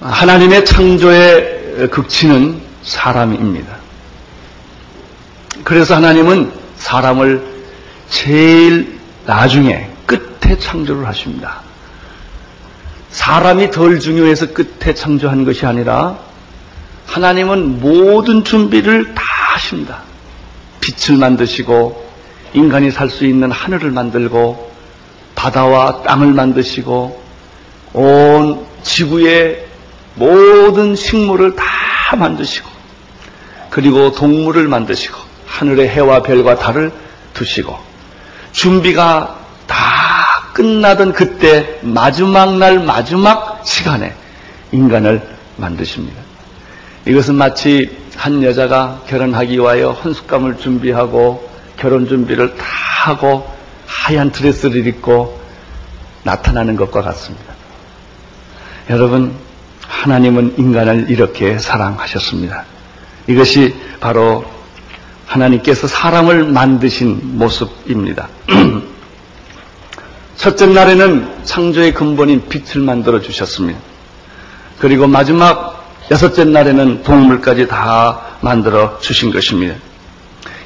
하나님의 0.00 0.64
창조의 0.64 1.88
극치는 1.92 2.60
사람입니다. 2.82 3.76
그래서 5.62 5.94
하나님은 5.94 6.50
사람을 6.76 7.40
제일 8.10 8.98
나중에 9.26 9.88
끝에 10.06 10.58
창조를 10.58 11.06
하십니다. 11.06 11.60
사람이 13.10 13.70
덜 13.70 14.00
중요해서 14.00 14.52
끝에 14.52 14.92
창조한 14.92 15.44
것이 15.44 15.66
아니라 15.66 16.27
하나님은 17.08 17.80
모든 17.80 18.44
준비를 18.44 19.14
다 19.14 19.22
하십니다. 19.54 20.02
빛을 20.80 21.18
만드시고 21.18 22.06
인간이 22.54 22.90
살 22.90 23.10
수 23.10 23.24
있는 23.24 23.50
하늘을 23.50 23.90
만들고 23.90 24.70
바다와 25.34 26.02
땅을 26.02 26.32
만드시고 26.32 27.22
온 27.94 28.66
지구의 28.82 29.66
모든 30.14 30.94
식물을 30.94 31.56
다 31.56 32.16
만드시고 32.16 32.68
그리고 33.70 34.12
동물을 34.12 34.66
만드시고 34.68 35.16
하늘의 35.46 35.88
해와 35.88 36.22
별과 36.22 36.56
달을 36.56 36.92
두시고 37.34 37.76
준비가 38.52 39.38
다 39.66 39.76
끝나던 40.52 41.12
그때 41.12 41.78
마지막 41.82 42.56
날 42.56 42.80
마지막 42.80 43.62
시간에 43.64 44.14
인간을 44.72 45.22
만드십니다. 45.56 46.27
이것은 47.08 47.36
마치 47.36 47.96
한 48.16 48.42
여자가 48.42 49.02
결혼하기 49.06 49.54
위하여 49.54 49.92
혼숙감을 49.92 50.58
준비하고 50.58 51.48
결혼 51.78 52.06
준비를 52.06 52.56
다 52.56 52.64
하고 53.04 53.48
하얀 53.86 54.30
드레스를 54.30 54.86
입고 54.86 55.40
나타나는 56.24 56.76
것과 56.76 57.00
같습니다. 57.00 57.54
여러분, 58.90 59.34
하나님은 59.86 60.56
인간을 60.58 61.06
이렇게 61.08 61.58
사랑하셨습니다. 61.58 62.64
이것이 63.26 63.74
바로 64.00 64.44
하나님께서 65.26 65.86
사람을 65.86 66.44
만드신 66.44 67.38
모습입니다. 67.38 68.28
첫째 70.36 70.66
날에는 70.66 71.44
창조의 71.44 71.94
근본인 71.94 72.48
빛을 72.48 72.84
만들어 72.84 73.20
주셨습니다. 73.20 73.78
그리고 74.78 75.06
마지막 75.06 75.77
여섯째 76.10 76.44
날에는 76.44 77.02
동물까지 77.02 77.68
다 77.68 78.20
만들어 78.40 78.98
주신 79.00 79.30
것입니다. 79.30 79.74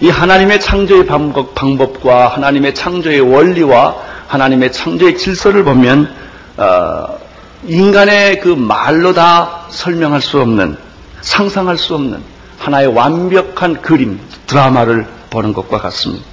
이 0.01 0.09
하나님의 0.09 0.61
창조의 0.61 1.07
방법과 1.07 2.29
하나님의 2.29 2.75
창조의 2.75 3.21
원리와 3.21 3.97
하나님의 4.29 4.73
창조의 4.73 5.17
질서를 5.17 5.65
보면 5.65 6.13
어, 6.57 7.19
인간의 7.67 8.41
그 8.41 8.49
말로 8.49 9.13
다 9.13 9.67
설명할 9.71 10.21
수 10.21 10.41
없는 10.41 10.77
상상할 11.21 11.79
수 11.79 11.95
없는 11.95 12.21
하나의 12.59 12.89
완벽한 12.89 13.81
그림 13.81 14.21
드라마를 14.47 15.07
보는 15.31 15.53
것과 15.53 15.79
같습니다. 15.79 16.25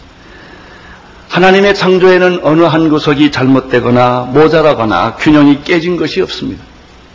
하나님의 1.30 1.76
창조에는 1.76 2.40
어느 2.44 2.64
한 2.64 2.90
구석이 2.90 3.32
잘못되거나 3.32 4.30
모자라거나 4.34 5.16
균형이 5.16 5.64
깨진 5.64 5.96
것이 5.96 6.22
없습니다. 6.22 6.64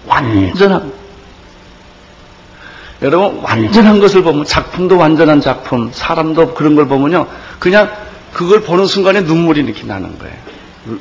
완전한 0.06 0.92
여러분 3.04 3.40
완전한 3.42 4.00
것을 4.00 4.22
보면 4.22 4.46
작품도 4.46 4.96
완전한 4.96 5.42
작품, 5.42 5.90
사람도 5.92 6.54
그런 6.54 6.74
걸 6.74 6.88
보면요, 6.88 7.26
그냥 7.58 7.90
그걸 8.32 8.62
보는 8.62 8.86
순간에 8.86 9.20
눈물이 9.20 9.60
이렇게 9.60 9.84
나는 9.84 10.18
거예요. 10.18 10.34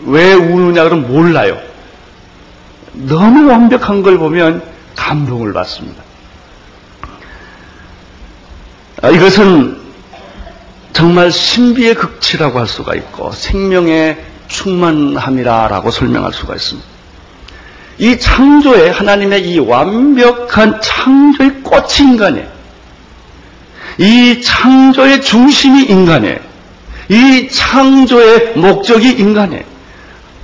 왜 0.05 0.33
우느냐 0.33 0.83
그러면 0.83 1.07
몰라요. 1.07 1.57
너무 2.91 3.49
완벽한 3.49 4.03
걸 4.03 4.17
보면 4.17 4.61
감동을 4.97 5.53
받습니다. 5.53 6.03
아, 9.01 9.09
이것은 9.09 9.81
정말 10.91 11.31
신비의 11.31 11.95
극치라고 11.95 12.59
할 12.59 12.67
수가 12.67 12.95
있고 12.95 13.31
생명의 13.31 14.23
충만함이라고 14.49 15.89
설명할 15.89 16.33
수가 16.33 16.55
있습니다. 16.55 16.92
이 17.97 18.17
창조의 18.17 18.91
하나님의 18.91 19.47
이 19.47 19.59
완벽한 19.59 20.81
창조의 20.81 21.61
꽃이 21.63 22.11
인간이에요. 22.11 22.47
이 23.99 24.41
창조의 24.41 25.21
중심이 25.21 25.83
인간이에요. 25.83 26.37
이 27.09 27.49
창조의 27.49 28.53
목적이 28.55 29.11
인간이에요. 29.11 29.63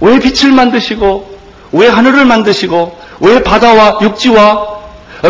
왜 0.02 0.20
빛을 0.20 0.52
만드시고 0.52 1.40
왜 1.72 1.88
하늘을 1.88 2.26
만드시고 2.26 3.00
왜 3.22 3.44
바다와 3.44 4.00
육지와 4.02 4.80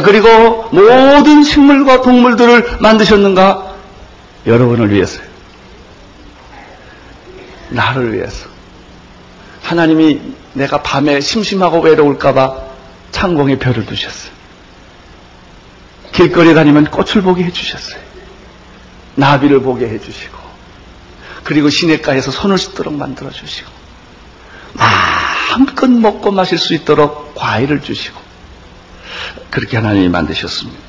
그리고 0.03 0.67
모든 0.71 1.43
식물과 1.43 2.01
동물들을 2.01 2.77
만드셨는가? 2.79 3.73
여러분을 4.45 4.91
위해서요. 4.91 5.23
나를 7.69 8.13
위해서. 8.13 8.48
하나님이 9.69 10.19
내가 10.53 10.81
밤에 10.81 11.21
심심하고 11.21 11.81
외로울까봐 11.81 12.55
창공에 13.11 13.59
별을 13.59 13.85
두셨어요. 13.85 14.31
길거리 16.11 16.55
다니면 16.55 16.85
꽃을 16.85 17.21
보게 17.21 17.43
해주셨어요. 17.43 17.99
나비를 19.13 19.61
보게 19.61 19.87
해주시고, 19.87 20.39
그리고 21.43 21.69
시냇가에서 21.69 22.31
손을 22.31 22.57
씻도록 22.57 22.95
만들어주시고, 22.95 23.69
마음껏 24.73 25.87
먹고 25.87 26.31
마실 26.31 26.57
수 26.57 26.73
있도록 26.73 27.35
과일을 27.35 27.81
주시고, 27.81 28.19
그렇게 29.51 29.77
하나님이 29.77 30.09
만드셨습니다. 30.09 30.79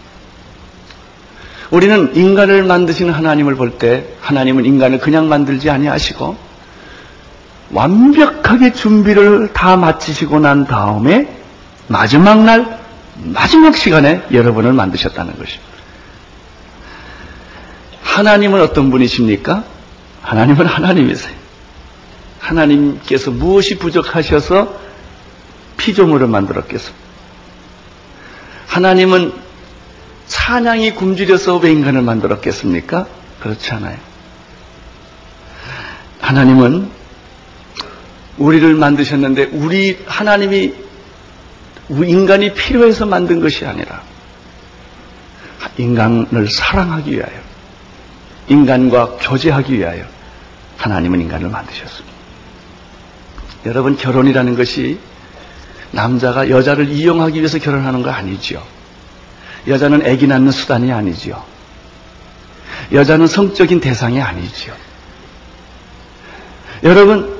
우리는 1.71 2.17
인간을 2.17 2.65
만드시는 2.65 3.13
하나님을 3.13 3.57
볼 3.57 3.79
때 3.79 4.07
하나님은 4.23 4.65
인간을 4.65 5.01
그냥 5.01 5.29
만들지 5.29 5.69
아니하시고 5.69 6.50
완벽하게 7.73 8.73
준비를 8.73 9.53
다 9.53 9.77
마치시고 9.77 10.41
난 10.41 10.67
다음에 10.67 11.37
마지막 11.89 12.43
날, 12.43 12.81
마지막 13.17 13.77
시간에 13.77 14.25
여러분을 14.33 14.73
만드셨다는 14.73 15.37
것입니다. 15.39 15.71
하나님은 18.03 18.61
어떤 18.61 18.91
분이십니까? 18.91 19.65
하나님은 20.23 20.67
하나님이세요. 20.67 21.35
하나님께서 22.41 23.31
무엇이 23.31 23.79
부족하셔서 23.79 24.81
피조물을 25.77 26.27
만들었겠습니까? 26.27 27.01
하나님은 28.67 29.33
사냥이 30.27 30.95
굶주려서 30.95 31.57
왜 31.59 31.73
인간을 31.73 32.03
만들었겠습니까? 32.03 33.07
그렇지 33.41 33.73
않아요. 33.73 33.97
하나님은 36.21 37.00
우리를 38.39 38.75
만드셨는데 38.75 39.51
우리 39.53 39.99
하나님이 40.07 40.73
인간이 41.91 42.55
필요해서 42.55 43.07
만든 43.07 43.41
것이 43.41 43.67
아니라 43.67 44.03
인간을 45.77 46.49
사랑하기 46.49 47.13
위하여 47.13 47.41
인간과 48.49 49.17
교제하기 49.21 49.79
위하여 49.79 50.05
하나님은 50.77 51.21
인간을 51.21 51.49
만드셨습니다. 51.49 52.11
여러분 53.67 53.97
결혼이라는 53.97 54.57
것이 54.57 54.99
남자가 55.93 56.49
여자를 56.49 56.89
이용하기 56.89 57.39
위해서 57.39 57.59
결혼하는 57.59 58.03
거 58.03 58.11
아니지요. 58.11 58.63
여자는 59.67 60.07
아기 60.07 60.27
낳는 60.27 60.51
수단이 60.53 60.91
아니지요. 60.91 61.43
여자는 62.93 63.27
성적인 63.27 63.81
대상이 63.81 64.21
아니지요. 64.21 64.75
여러분 66.83 67.40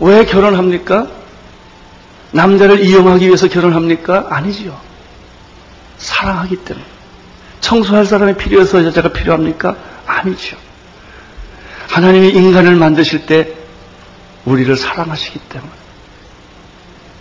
왜 0.00 0.24
결혼합니까? 0.24 1.08
남자를 2.30 2.84
이용하기 2.84 3.26
위해서 3.26 3.48
결혼합니까? 3.48 4.26
아니지요. 4.30 4.78
사랑하기 5.98 6.56
때문에. 6.56 6.84
청소할 7.60 8.06
사람이 8.06 8.36
필요해서 8.36 8.84
여자가 8.84 9.12
필요합니까? 9.12 9.76
아니죠. 10.06 10.56
하나님이 11.88 12.28
인간을 12.28 12.76
만드실 12.76 13.26
때 13.26 13.54
우리를 14.44 14.76
사랑하시기 14.76 15.38
때문에. 15.48 15.72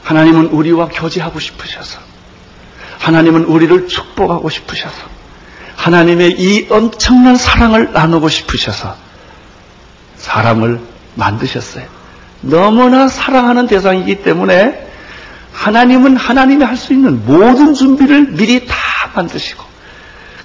하나님은 0.04 0.48
우리와 0.48 0.90
교제하고 0.90 1.40
싶으셔서. 1.40 2.00
하나님은 3.00 3.46
우리를 3.46 3.88
축복하고 3.88 4.50
싶으셔서. 4.50 5.18
하나님의 5.78 6.36
이 6.40 6.68
엄청난 6.70 7.36
사랑을 7.36 7.94
나누고 7.94 8.30
싶으셔서 8.30 8.96
사람을 10.18 10.82
만드셨어요. 11.16 11.97
너무나 12.42 13.08
사랑하는 13.08 13.68
대상이기 13.68 14.22
때문에 14.24 14.86
하나님은 15.54 16.18
하나님이 16.18 16.64
할 16.64 16.78
수 16.78 16.94
있는 16.94 17.26
모든 17.26 17.74
준비를 17.74 18.34
미리 18.34 18.66
다 18.66 18.76
만드시고 19.16 19.64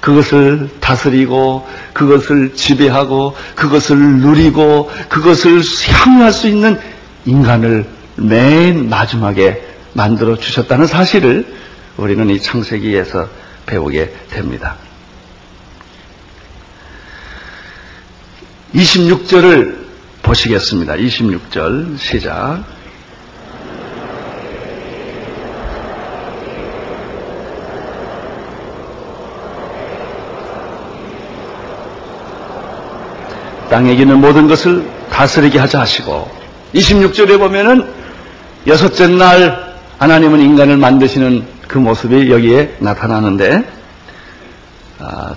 그것을 0.00 0.70
다스리고 0.80 1.68
그것을 1.92 2.54
지배하고 2.54 3.36
그것을 3.54 3.96
누리고 3.96 4.90
그것을 5.08 5.62
향할 5.90 6.32
수 6.32 6.48
있는 6.48 6.80
인간을 7.26 7.86
맨 8.16 8.88
마지막에 8.88 9.62
만들어 9.92 10.36
주셨다는 10.36 10.86
사실을 10.86 11.46
우리는 11.98 12.28
이 12.30 12.40
창세기에서 12.40 13.28
배우게 13.66 14.12
됩니다. 14.30 14.76
26절을 18.74 19.81
보시겠습니다. 20.22 20.94
26절 20.94 21.98
시작. 21.98 22.64
땅에 33.68 33.92
있는 33.92 34.20
모든 34.20 34.48
것을 34.48 34.86
다스리게 35.10 35.58
하자 35.58 35.80
하시고 35.80 36.30
26절에 36.74 37.38
보면은 37.38 37.90
여섯째 38.66 39.06
날 39.08 39.76
하나님은 39.98 40.40
인간을 40.40 40.76
만드시는 40.76 41.46
그 41.68 41.78
모습이 41.78 42.30
여기에 42.30 42.76
나타나는데 42.80 43.64
아, 44.98 45.34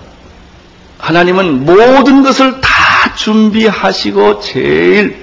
하나님은 0.98 1.64
모든 1.64 2.22
것을 2.22 2.60
다 2.60 2.75
준비하시고 3.26 4.38
제일 4.38 5.16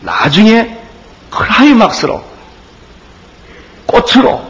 나중에 0.00 0.78
클라이막스로 1.30 2.24
꽃으로 3.84 4.40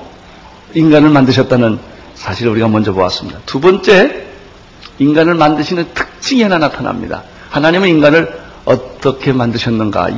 인간을 0.75 1.11
만드셨다는 1.11 1.81
사실을 2.15 2.53
우리가 2.53 2.69
먼저 2.69 2.93
보았습니다. 2.93 3.41
두 3.47 3.61
번째 3.61 4.27
인간을 5.01 5.35
만드시는 5.35 5.89
특징이 5.93 6.43
하나 6.43 6.59
나타납니다. 6.59 7.25
하나님은 7.51 7.89
인간을 7.89 8.33
어떻게 8.65 9.33
만드셨는가? 9.33 10.11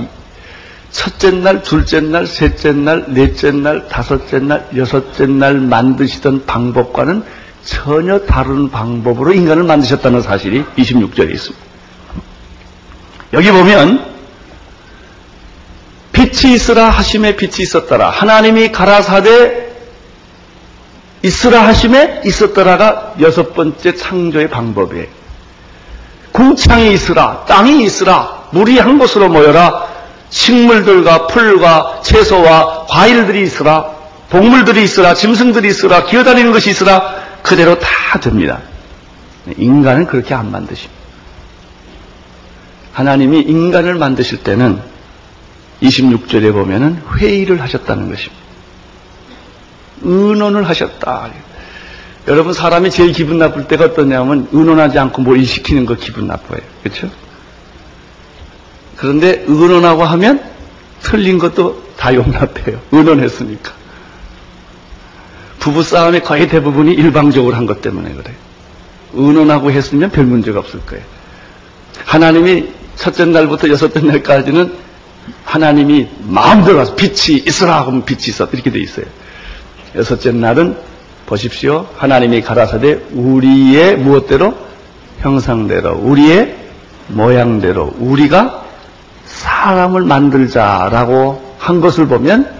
첫째 0.91 1.31
날, 1.31 1.63
둘째 1.63 2.01
날, 2.01 2.27
셋째 2.27 2.73
날, 2.73 3.07
넷째 3.09 3.53
날, 3.53 3.89
다섯째 3.89 4.39
날, 4.41 4.69
여섯째 4.77 5.27
날 5.27 5.55
만드시던 5.55 6.45
방법과는 6.45 7.25
전혀 7.65 8.19
다른 8.27 8.71
방법으로 8.71 9.33
인간을 9.33 9.63
만드셨다는 9.63 10.21
사실이 10.21 10.65
26절에 10.77 11.33
있습니다. 11.33 11.72
여기 13.33 13.51
보면 13.51 14.13
빛이 16.13 16.55
있으라 16.55 16.91
하심에 16.91 17.37
빛이 17.37 17.57
있었더라. 17.61 18.11
하나님이 18.11 18.71
가라사대 18.71 19.73
있으라 21.23 21.67
하심에 21.67 22.23
있었더라가 22.27 23.15
여섯 23.21 23.55
번째 23.55 23.97
창조의 23.97 24.51
방법이에요. 24.51 25.07
궁창이 26.33 26.93
있으라, 26.93 27.45
땅이 27.47 27.85
있으라, 27.85 28.49
물이 28.51 28.79
한 28.79 28.99
곳으로 28.99 29.29
모여라, 29.29 29.87
식물들과 30.31 31.27
풀과 31.27 32.01
채소와 32.03 32.87
과일들이 32.89 33.43
있으라, 33.43 33.91
동물들이 34.31 34.83
있으라, 34.83 35.15
짐승들이 35.15 35.69
있으라, 35.69 36.05
기어다니는 36.07 36.53
것이 36.53 36.71
있으라, 36.71 37.15
그대로 37.43 37.79
다 37.79 38.19
됩니다. 38.19 38.61
인간은 39.57 40.07
그렇게 40.07 40.35
안 40.35 40.51
만드십니다. 40.51 41.02
하나님이 42.93 43.41
인간을 43.41 43.95
만드실 43.95 44.43
때는 44.43 44.81
26절에 45.83 46.53
보면은 46.53 47.01
회의를 47.17 47.61
하셨다는 47.61 48.09
것입니다. 48.11 48.43
의논을 50.03 50.69
하셨다. 50.69 51.31
여러분 52.29 52.53
사람이 52.53 52.91
제일 52.91 53.13
기분 53.13 53.39
나쁠 53.39 53.67
때가 53.67 53.87
어떠냐면 53.87 54.49
의논하지 54.53 54.99
않고 54.99 55.23
뭘 55.23 55.45
시키는 55.45 55.87
거 55.87 55.95
기분 55.95 56.27
나빠요. 56.29 56.61
그렇죠? 56.83 57.11
그런데 58.97 59.43
의논하고 59.47 60.05
하면 60.05 60.43
틀린 61.01 61.39
것도 61.39 61.83
다 61.97 62.15
용납해요. 62.15 62.81
의논했으니까. 62.93 63.73
부부 65.59 65.83
싸움의 65.83 66.23
거의 66.23 66.49
대부분이 66.49 66.93
일방적으로 66.93 67.57
한 67.57 67.67
것 67.67 67.81
때문에 67.83 68.13
그래요. 68.15 68.35
의논하고 69.15 69.71
했으면 69.73 70.11
별 70.11 70.25
문제가 70.25 70.61
없을 70.61 70.81
거예요. 70.87 71.05
하나님이 72.05 72.69
첫째 72.97 73.25
날부터 73.25 73.69
여섯째 73.69 74.01
날까지는 74.01 74.73
하나님이 75.45 76.09
마음대로 76.21 76.79
가서 76.79 76.95
빛이 76.95 77.39
있으라 77.47 77.83
하면 77.87 78.05
빛이 78.05 78.25
있어 78.29 78.49
이렇게 78.53 78.71
돼 78.71 78.81
있어요. 78.81 79.07
여섯째 79.95 80.33
날은 80.33 80.77
보십시오. 81.27 81.89
하나님이 81.97 82.43
가라사대 82.43 83.01
우리의 83.13 83.97
무엇대로 83.97 84.57
형상대로 85.21 85.93
우리의 85.95 86.57
모양대로 87.09 87.95
우리가 87.99 88.65
사람을 89.27 90.03
만들자라고 90.03 91.57
한 91.59 91.81
것을 91.81 92.07
보면 92.07 92.53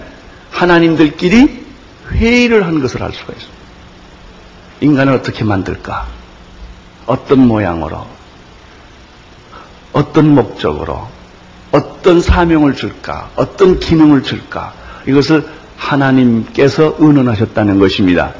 하나님들끼리 0.51 1.63
회의를 2.11 2.65
한 2.65 2.81
것을 2.81 3.03
알 3.03 3.11
수가 3.11 3.33
있습니다. 3.33 3.63
인간을 4.81 5.13
어떻게 5.13 5.43
만들까? 5.43 6.07
어떤 7.05 7.47
모양으로? 7.47 8.05
어떤 9.93 10.33
목적으로? 10.33 11.07
어떤 11.71 12.21
사명을 12.21 12.75
줄까? 12.75 13.29
어떤 13.35 13.79
기능을 13.79 14.23
줄까? 14.23 14.73
이것을 15.07 15.47
하나님께서 15.77 16.95
의논하셨다는 16.99 17.79
것입니다. 17.79 18.33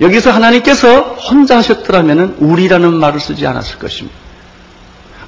여기서 0.00 0.30
하나님께서 0.30 1.00
혼자 1.14 1.58
하셨더라면 1.58 2.36
우리라는 2.38 2.94
말을 2.94 3.20
쓰지 3.20 3.46
않았을 3.46 3.78
것입니다. 3.78 4.16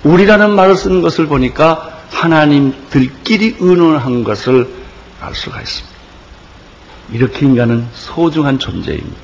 우리라는 0.03 0.51
말을 0.51 0.77
쓴 0.77 1.03
것을 1.03 1.27
보니까 1.27 2.01
하나님들끼리 2.11 3.56
의논한 3.61 4.25
것을 4.25 4.69
알 5.21 5.35
수가 5.35 5.61
있습니다. 5.61 5.95
이렇게 7.12 7.47
인간은 7.47 7.87
소중한 7.95 8.59
존재입니다. 8.59 9.17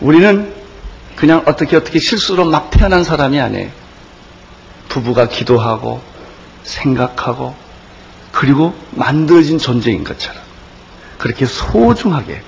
우리는 0.00 0.52
그냥 1.16 1.42
어떻게 1.46 1.76
어떻게 1.76 1.98
실수로 1.98 2.44
막 2.44 2.70
태어난 2.70 3.04
사람이 3.04 3.40
아니에요. 3.40 3.79
부부가 4.90 5.28
기도하고 5.28 6.02
생각하고 6.64 7.54
그리고 8.32 8.74
만들어진 8.90 9.58
존재인 9.58 10.04
것처럼 10.04 10.42
그렇게 11.16 11.46
소중하게 11.46 12.42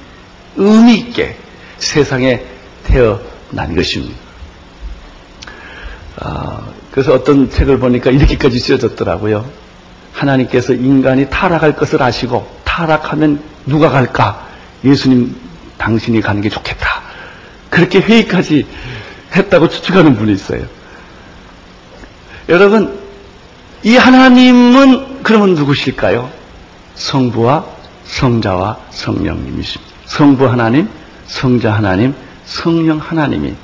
의미 0.56 0.96
있게 0.98 1.36
세상에 1.78 2.44
태어난 2.84 3.74
것입니다. 3.74 4.20
아, 6.20 6.68
그래서 6.90 7.14
어떤 7.14 7.50
책을 7.50 7.78
보니까 7.78 8.10
이렇게까지 8.10 8.58
쓰여졌더라고요. 8.58 9.48
하나님께서 10.12 10.74
인간이 10.74 11.30
타락할 11.30 11.74
것을 11.74 12.02
아시고 12.02 12.48
타락하면 12.64 13.42
누가 13.66 13.88
갈까? 13.88 14.46
예수님 14.84 15.34
당신이 15.78 16.20
가는 16.20 16.42
게 16.42 16.48
좋겠다. 16.48 17.02
그렇게 17.70 18.00
회의까지 18.00 18.66
했다고 19.34 19.68
추측하는 19.68 20.16
분이 20.16 20.32
있어요. 20.32 20.66
여러분, 22.48 22.98
이 23.82 23.96
하나님은 23.96 25.22
그러면 25.22 25.54
누구실까요? 25.54 26.30
성부와 26.94 27.64
성자와 28.04 28.78
성령님이십니다. 28.90 29.92
성부 30.06 30.46
하나님, 30.48 30.88
성자 31.26 31.72
하나님, 31.72 32.14
성령 32.44 32.98
하나님이 32.98 33.54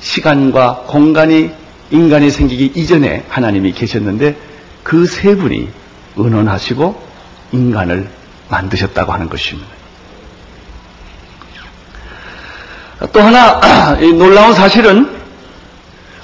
시간과 0.00 0.84
공간이 0.86 1.50
인간이 1.90 2.30
생기기 2.30 2.72
이전에 2.74 3.24
하나님이 3.28 3.72
계셨는데 3.72 4.36
그 4.82 5.06
세 5.06 5.36
분이 5.36 5.68
의논하시고 6.16 7.02
인간을 7.52 8.08
만드셨다고 8.48 9.12
하는 9.12 9.28
것입니다. 9.28 9.68
또 13.12 13.20
하나 13.20 13.94
놀라운 14.00 14.52
사실은 14.54 15.10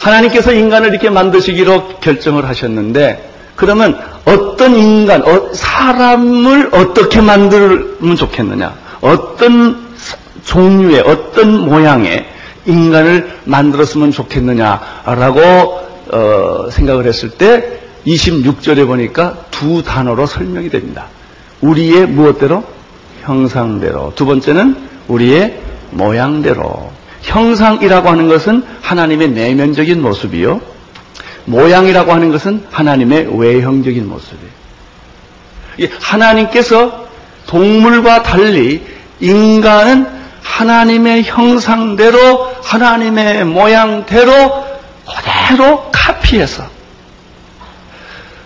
하나님께서 0.01 0.53
인간을 0.53 0.91
이렇게 0.91 1.11
만드시기로 1.11 1.99
결정을 2.01 2.49
하셨는데 2.49 3.31
그러면 3.55 3.99
어떤 4.25 4.75
인간, 4.75 5.23
어, 5.23 5.53
사람을 5.53 6.71
어떻게 6.73 7.21
만들면 7.21 8.17
좋겠느냐? 8.17 8.75
어떤 9.03 9.91
종류의 10.45 11.01
어떤 11.01 11.67
모양의 11.67 12.27
인간을 12.67 13.31
만들었으면 13.45 14.13
좋겠느냐라고 14.13 15.41
어, 16.13 16.71
생각을 16.71 17.07
했을 17.07 17.31
때 17.31 17.81
26절에 18.07 18.87
보니까 18.87 19.45
두 19.51 19.83
단어로 19.83 20.27
설명이 20.27 20.71
됩니다. 20.71 21.07
우리의 21.61 22.07
무엇대로? 22.07 22.65
형상대로. 23.23 24.13
두 24.17 24.25
번째는 24.25 24.77
우리의 25.09 25.61
모양대로. 25.91 26.91
형상이라고 27.23 28.09
하는 28.09 28.29
것은 28.29 28.65
하나님의 28.83 29.31
내면적인 29.31 30.01
모습이요. 30.03 30.61
모양이라고 31.45 32.13
하는 32.13 32.31
것은 32.31 32.67
하나님의 32.71 33.39
외형적인 33.39 34.09
모습이에요. 34.09 34.61
하나님께서 36.01 37.07
동물과 37.47 38.23
달리 38.23 38.85
인간은 39.21 40.07
하나님의 40.43 41.25
형상대로 41.25 42.51
하나님의 42.63 43.45
모양대로 43.45 44.65
그대로 45.07 45.91
카피해서 45.91 46.65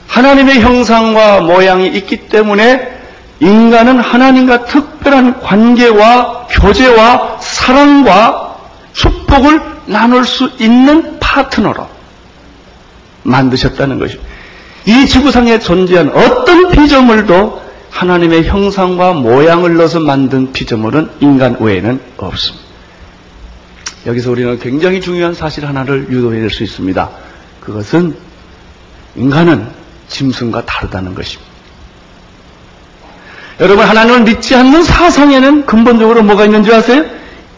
하나님의 0.08 0.60
형상과 0.60 1.40
모양이 1.40 1.88
있기 1.88 2.28
때문에 2.28 2.94
인간은 3.40 3.98
하나님과 3.98 4.64
특별한 4.66 5.40
관계와 5.40 6.46
교제와 6.50 7.38
사랑과 7.40 8.43
축복을 9.34 9.60
나눌 9.86 10.24
수 10.24 10.50
있는 10.60 11.18
파트너로 11.18 11.88
만드셨다는 13.24 13.98
것입니다. 13.98 14.28
이 14.86 15.06
지구상에 15.06 15.58
존재한 15.58 16.10
어떤 16.10 16.70
피조물도 16.70 17.64
하나님의 17.90 18.44
형상과 18.44 19.12
모양을 19.14 19.76
넣어서 19.76 20.00
만든 20.00 20.52
피조물은 20.52 21.10
인간 21.20 21.56
외에는 21.58 22.00
없습니다. 22.16 22.64
여기서 24.06 24.30
우리는 24.30 24.58
굉장히 24.58 25.00
중요한 25.00 25.32
사실 25.34 25.66
하나를 25.66 26.08
유도해낼 26.10 26.50
수 26.50 26.62
있습니다. 26.62 27.10
그것은 27.60 28.14
인간은 29.16 29.66
짐승과 30.08 30.66
다르다는 30.66 31.14
것입니다. 31.14 31.52
여러분 33.60 33.86
하나님을 33.86 34.24
믿지 34.24 34.54
않는 34.56 34.82
사상에는 34.82 35.64
근본적으로 35.64 36.22
뭐가 36.24 36.44
있는 36.44 36.64
줄 36.64 36.74
아세요? 36.74 37.04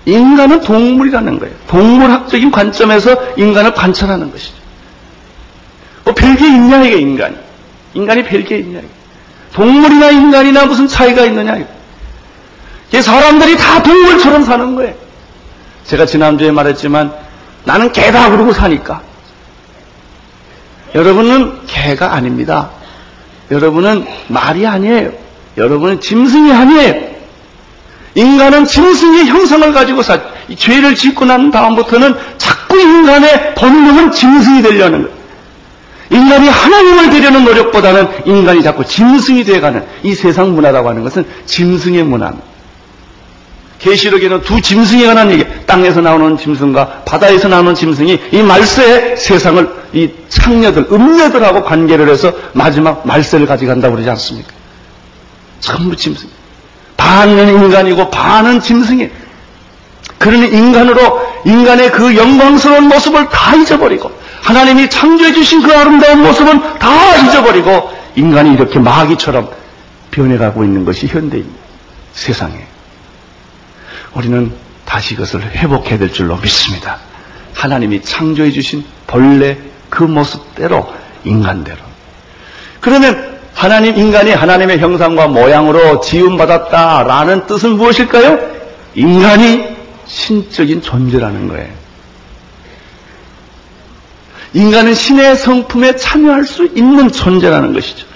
인간은 0.06 0.60
동물이라는 0.60 1.38
거예요. 1.38 1.54
동물학적인 1.66 2.50
관점에서 2.50 3.16
인간을 3.36 3.74
관찰하는 3.74 4.30
것이죠. 4.30 4.54
뭐 6.04 6.14
별게 6.14 6.46
있냐 6.46 6.82
이게 6.84 6.98
인간이. 6.98 7.36
인간이 7.92 8.22
별게 8.22 8.58
있냐 8.58 8.78
이게. 8.78 8.88
동물이나 9.52 10.10
인간이나 10.10 10.66
무슨 10.66 10.86
차이가 10.86 11.24
있느냐 11.24 11.56
이게. 11.56 13.02
사람들이 13.02 13.56
다 13.56 13.82
동물처럼 13.82 14.44
사는 14.44 14.76
거예요. 14.76 14.94
제가 15.84 16.06
지난주에 16.06 16.52
말했지만 16.52 17.12
나는 17.64 17.90
개다 17.92 18.30
그러고 18.30 18.52
사니까. 18.52 19.02
여러분은 20.94 21.66
개가 21.66 22.14
아닙니다. 22.14 22.70
여러분은 23.50 24.06
말이 24.28 24.64
아니에요. 24.66 25.10
여러분은 25.56 26.00
짐승이 26.00 26.52
아니에요. 26.52 27.15
인간은 28.16 28.64
짐승의 28.64 29.26
형상을 29.26 29.72
가지고 29.72 30.02
사, 30.02 30.18
죄를 30.56 30.94
짓고 30.94 31.26
난 31.26 31.50
다음부터는 31.50 32.14
자꾸 32.38 32.80
인간의 32.80 33.54
본능은 33.54 34.10
짐승이 34.10 34.62
되려는 34.62 35.02
거예요. 35.02 35.16
인간이 36.10 36.48
하나님을 36.48 37.10
되려는 37.10 37.44
노력보다는 37.44 38.08
인간이 38.26 38.62
자꾸 38.62 38.84
짐승이 38.84 39.44
되어가는 39.44 39.84
이 40.02 40.14
세상 40.14 40.54
문화라고 40.54 40.88
하는 40.88 41.04
것은 41.04 41.26
짐승의 41.44 42.04
문화입니다. 42.04 42.56
계시록에는 43.78 44.40
두 44.40 44.62
짐승에 44.62 45.06
관한 45.06 45.30
얘기, 45.30 45.44
땅에서 45.66 46.00
나오는 46.00 46.38
짐승과 46.38 47.02
바다에서 47.04 47.48
나오는 47.48 47.74
짐승이 47.74 48.20
이 48.32 48.42
말세의 48.42 49.18
세상을 49.18 49.68
이 49.92 50.10
창녀들, 50.30 50.86
음녀들하고 50.90 51.64
관계를 51.64 52.08
해서 52.08 52.32
마지막 52.54 53.06
말세를 53.06 53.46
가져간다고 53.46 53.94
그러지 53.94 54.08
않습니까? 54.10 54.48
전부 55.60 55.94
짐승. 55.94 56.28
반은 56.96 57.48
인간이고 57.48 58.10
반은 58.10 58.60
짐승이에요. 58.60 59.10
그러니 60.18 60.48
인간으로 60.48 61.20
인간의 61.44 61.92
그 61.92 62.16
영광스러운 62.16 62.88
모습을 62.88 63.28
다 63.28 63.54
잊어버리고 63.54 64.10
하나님이 64.42 64.88
창조해 64.90 65.32
주신 65.32 65.62
그 65.62 65.74
아름다운 65.74 66.22
모습은 66.22 66.78
다 66.78 67.16
잊어버리고 67.16 67.90
인간이 68.16 68.54
이렇게 68.54 68.78
마귀처럼 68.78 69.50
변해가고 70.10 70.64
있는 70.64 70.84
것이 70.84 71.06
현대인 71.06 71.46
세상에. 72.12 72.66
우리는 74.14 74.52
다시 74.86 75.14
그것을 75.14 75.42
회복해야 75.42 75.98
될 75.98 76.12
줄로 76.12 76.36
믿습니다. 76.36 76.98
하나님이 77.54 78.02
창조해 78.02 78.50
주신 78.50 78.84
본래 79.06 79.58
그 79.90 80.02
모습대로 80.02 80.92
인간대로. 81.24 81.78
그러면 82.80 83.35
하나님 83.56 83.96
인간이 83.96 84.32
하나님의 84.32 84.78
형상과 84.78 85.28
모양으로 85.28 86.00
지음받았다라는 86.02 87.46
뜻은 87.46 87.70
무엇일까요? 87.70 88.38
인간이 88.94 89.64
신적인 90.06 90.82
존재라는 90.82 91.48
거예요. 91.48 91.68
인간은 94.52 94.94
신의 94.94 95.36
성품에 95.36 95.96
참여할 95.96 96.44
수 96.44 96.66
있는 96.74 97.10
존재라는 97.10 97.72
것이죠. 97.72 98.06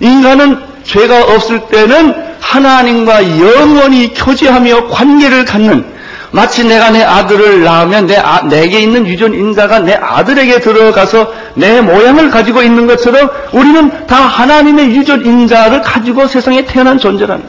인간은 0.00 0.58
죄가 0.84 1.34
없을 1.34 1.68
때는 1.68 2.14
하나님과 2.40 3.40
영원히 3.40 4.14
교제하며 4.14 4.88
관계를 4.88 5.44
갖는 5.44 5.84
마치 6.32 6.64
내가 6.64 6.90
내 6.90 7.02
아들을 7.02 7.62
낳으면 7.62 8.06
내 8.06 8.16
아, 8.16 8.40
내게 8.42 8.80
있는 8.80 9.06
유전 9.06 9.34
인자가 9.34 9.80
내 9.80 9.94
아들에게 9.94 10.60
들어가서 10.60 11.32
내 11.54 11.80
모양을 11.82 12.30
가지고 12.30 12.62
있는 12.62 12.86
것처럼 12.86 13.30
우리는 13.52 14.06
다 14.06 14.16
하나님의 14.16 14.96
유전 14.96 15.24
인자를 15.24 15.82
가지고 15.82 16.26
세상에 16.26 16.64
태어난 16.64 16.98
거예요. 16.98 17.42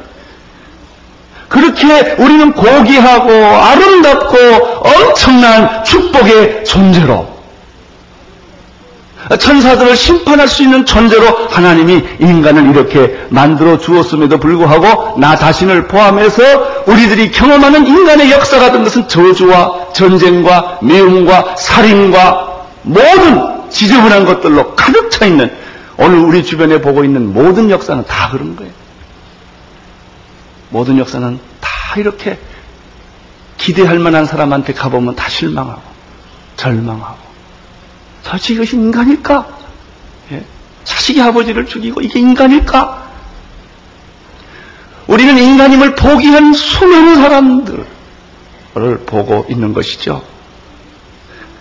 그렇게 1.47 2.15
우리는 2.17 2.51
고귀하고 2.51 3.31
아름답고 3.31 4.37
엄청난 4.81 5.83
축복의 5.85 6.65
존재로 6.65 7.32
천사들을 9.39 9.95
심판할 9.95 10.47
수 10.47 10.63
있는 10.63 10.85
존재로 10.85 11.47
하나님이 11.49 12.03
인간을 12.19 12.69
이렇게 12.69 13.25
만들어 13.29 13.77
주었음에도 13.77 14.37
불구하고 14.37 15.19
나 15.19 15.35
자신을 15.35 15.87
포함해서 15.87 16.83
우리들이 16.85 17.31
경험하는 17.31 17.87
인간의 17.87 18.31
역사 18.31 18.59
같은 18.59 18.83
것은 18.83 19.07
저주와 19.07 19.93
전쟁과 19.93 20.79
매움과 20.81 21.55
살인과 21.57 22.67
모든 22.83 23.69
지저분한 23.69 24.25
것들로 24.25 24.75
가득 24.75 25.09
차 25.09 25.25
있는 25.25 25.51
오늘 25.97 26.19
우리 26.19 26.43
주변에 26.43 26.81
보고 26.81 27.03
있는 27.03 27.33
모든 27.33 27.69
역사는 27.69 28.05
다 28.05 28.29
그런 28.29 28.55
거예요. 28.55 28.71
모든 30.69 30.97
역사는 30.97 31.39
다 31.61 31.69
이렇게 31.97 32.39
기대할 33.57 33.99
만한 33.99 34.25
사람한테 34.25 34.73
가보면 34.73 35.15
다 35.15 35.29
실망하고 35.29 35.81
절망하고 36.57 37.32
도대체 38.23 38.53
이것이 38.53 38.75
인간일까? 38.75 39.47
예? 40.31 40.45
자식이 40.83 41.21
아버지를 41.21 41.65
죽이고 41.65 42.01
이게 42.01 42.19
인간일까? 42.19 43.03
우리는 45.07 45.37
인간임을 45.37 45.95
포기한 45.95 46.53
수많은 46.53 47.15
사람들을 47.15 47.85
보고 49.05 49.45
있는 49.49 49.73
것이죠. 49.73 50.23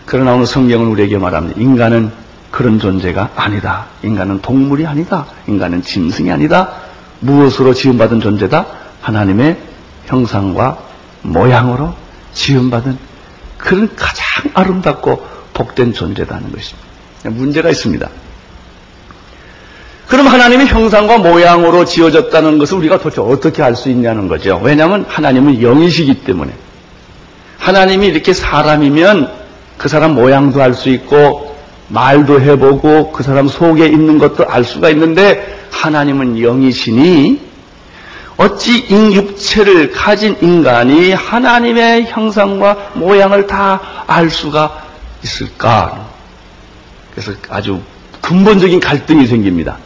그러나 0.07 0.35
오늘 0.35 0.47
성경은 0.47 0.87
우리에게 0.89 1.19
말합니다. 1.19 1.61
인간은 1.61 2.13
그런 2.51 2.79
존재가 2.79 3.31
아니다. 3.35 3.87
인간은 4.03 4.43
동물이 4.43 4.87
아니다. 4.87 5.27
인간은 5.47 5.83
짐승이 5.83 6.31
아니다. 6.31 6.73
무엇으로 7.21 7.75
지음받은 7.75 8.21
존재다? 8.21 8.67
하나님의 9.01 9.59
형상과 10.07 10.79
모양으로 11.23 11.95
지음받은 12.35 12.99
그런 13.59 13.95
가장 13.97 14.51
아름답고 14.55 15.32
복된 15.63 15.93
존재라는 15.93 16.51
것입니다. 16.53 16.89
문제가 17.25 17.71
있습니다. 17.71 18.09
그럼 20.09 20.27
하나님의 20.27 20.67
형상과 20.67 21.19
모양으로 21.19 21.85
지어졌다는 21.85 22.59
것을 22.59 22.79
우리가 22.79 22.99
도대체 22.99 23.21
어떻게 23.23 23.63
알 23.63 23.77
수 23.77 23.89
있냐는 23.89 24.29
거죠. 24.29 24.61
왜냐하면 24.63 25.07
하나님은 25.09 25.63
영이시기 25.63 26.25
때문에. 26.25 26.53
하나님이 27.59 28.09
이렇게 28.09 28.33
사람이면 28.33 29.31
그 29.79 29.89
사람 29.89 30.15
모양도 30.15 30.61
알 30.61 30.75
수 30.75 30.91
있고 30.91 31.57
말도 31.89 32.41
해보고 32.41 33.13
그 33.13 33.23
사람 33.23 33.49
속에 33.49 33.87
있는 33.87 34.19
것도 34.19 34.47
알 34.49 34.65
수가 34.65 34.91
있는데 34.91 35.67
하나님은 35.71 36.39
영이시니 36.43 37.53
어찌 38.37 38.87
육체를 38.91 39.93
가진 39.93 40.37
인간이 40.41 41.13
하나님의 41.13 42.07
형상과 42.07 42.91
모양을 42.95 43.47
다 43.47 43.81
알 44.07 44.31
수가 44.31 44.83
있을까? 45.23 46.09
그래서 47.13 47.33
아주 47.49 47.81
근본적인 48.21 48.81
갈등이 48.81 49.27
생깁니다. 49.27 49.79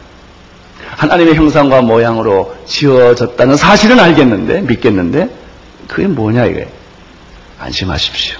하나님의 0.95 1.35
형상과 1.35 1.81
모양으로 1.81 2.55
지어졌다는 2.65 3.55
사실은 3.55 3.99
알겠는데, 3.99 4.61
믿겠는데, 4.61 5.29
그게 5.87 6.07
뭐냐 6.07 6.45
이거예요. 6.45 6.67
안심하십시오. 7.59 8.37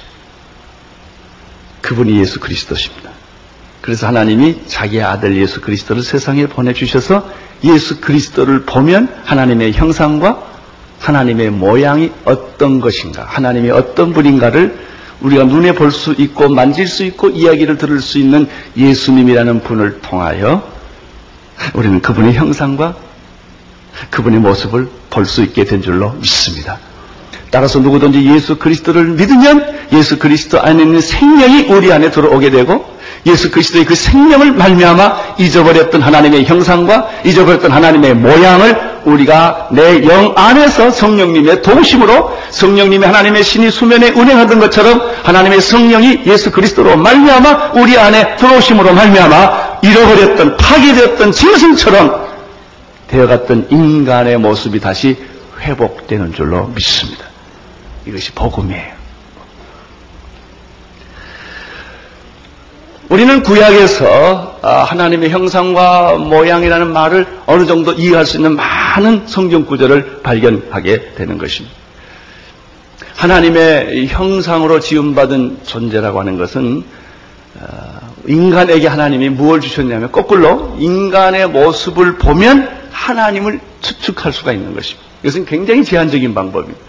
그분이 1.82 2.20
예수 2.20 2.40
그리스도십니다. 2.40 3.12
그래서 3.82 4.08
하나님이 4.08 4.64
자기의 4.68 5.04
아들 5.04 5.38
예수 5.38 5.62
그리스도를 5.62 6.04
세상에 6.04 6.48
보내주셔서 6.48 7.30
예수 7.64 8.02
그리스도를 8.02 8.64
보면 8.66 9.14
하나님의 9.24 9.74
형상과 9.74 10.44
하나님의 11.00 11.52
모양이 11.52 12.12
어떤 12.26 12.82
것인가, 12.82 13.24
하나님이 13.24 13.70
어떤 13.70 14.14
분인가를 14.14 14.78
우리가 15.22 15.46
눈에 15.46 15.74
볼 15.74 15.92
수 15.92 16.14
있고 16.18 16.50
만질 16.50 16.88
수 16.88 17.04
있고 17.04 17.30
이야기를 17.30 17.78
들을 17.78 18.00
수 18.02 18.20
있는 18.20 18.48
예수님이라는 18.76 19.62
분을 19.64 20.00
통하여 20.02 20.72
우리는 21.74 22.02
그분의 22.02 22.34
형상과 22.34 22.96
그분의 24.12 24.40
모습을 24.40 24.90
볼 25.10 25.26
수 25.26 25.42
있게 25.44 25.64
된 25.66 25.82
줄로 25.82 26.12
믿습니다. 26.14 26.80
따라서 27.50 27.80
누구든지 27.80 28.24
예수 28.30 28.58
그리스도를 28.58 29.06
믿으면 29.06 29.88
예수 29.94 30.20
그리스도 30.20 30.62
안에 30.62 30.84
있는 30.84 31.02
생명이 31.02 31.64
우리 31.64 31.92
안에 31.92 32.12
들어오게 32.12 32.52
되고 32.52 32.97
예수 33.28 33.52
그리스도의 33.52 33.86
그 33.86 33.94
생명을 33.96 34.54
말미암아 34.54 35.36
잊어버렸던 35.38 36.02
하나님의 36.02 36.46
형상과 36.46 37.08
잊어버렸던 37.26 37.72
하나님의 37.72 38.16
모양을 38.16 38.98
우리가 39.06 39.70
내 39.72 40.04
영 40.04 40.34
안에서 40.36 40.92
성령님의 40.92 41.62
도우심으로 41.62 42.38
성령님의 42.52 43.08
하나님의 43.08 43.44
신이 43.44 43.72
수면에 43.72 44.10
운행하던 44.10 44.60
것처럼 44.60 45.02
하나님의 45.24 45.62
성령이 45.62 46.22
예수 46.26 46.52
그리스도로 46.52 46.98
말미암아 46.98 47.72
우리 47.76 47.98
안에 47.98 48.36
들어오심으로 48.38 48.94
말미암아 48.94 49.80
잃어버렸던 49.84 50.58
파괴되었던 50.58 51.32
짐승처럼 51.32 52.28
되어갔던 53.08 53.68
인간의 53.70 54.38
모습이 54.38 54.80
다시 54.80 55.18
회복되는 55.60 56.34
줄로 56.34 56.68
믿습니다. 56.76 57.26
이것이 58.06 58.32
복음이에요. 58.34 58.97
우리는 63.18 63.42
구약에서 63.42 64.60
아, 64.62 64.84
하나님의 64.84 65.32
형상과 65.32 66.18
모양이라는 66.18 66.94
말을 66.94 67.26
어느 67.48 67.66
정도 67.66 67.94
이해할 67.94 68.28
수 68.28 68.38
있는 68.38 68.56
많은 68.56 69.24
성경 69.26 69.66
구절을 69.66 70.22
발견하게 70.22 71.14
되는 71.16 71.40
것입니다. 71.40 71.76
하나님의 73.16 74.06
형상으로 74.06 74.80
지음받은 74.80 75.62
존재라고 75.66 76.20
하는 76.20 76.38
것은 76.38 76.84
아, 77.60 78.02
인간에게 78.28 78.86
하나님이 78.86 79.30
무엇을 79.30 79.62
주셨냐면 79.62 80.12
거꾸로 80.12 80.76
인간의 80.78 81.50
모습을 81.50 82.20
보면 82.20 82.70
하나님을 82.92 83.60
추측할 83.82 84.32
수가 84.32 84.52
있는 84.52 84.76
것입니다. 84.76 85.04
이것은 85.24 85.46
굉장히 85.46 85.84
제한적인 85.84 86.36
방법입니다. 86.36 86.87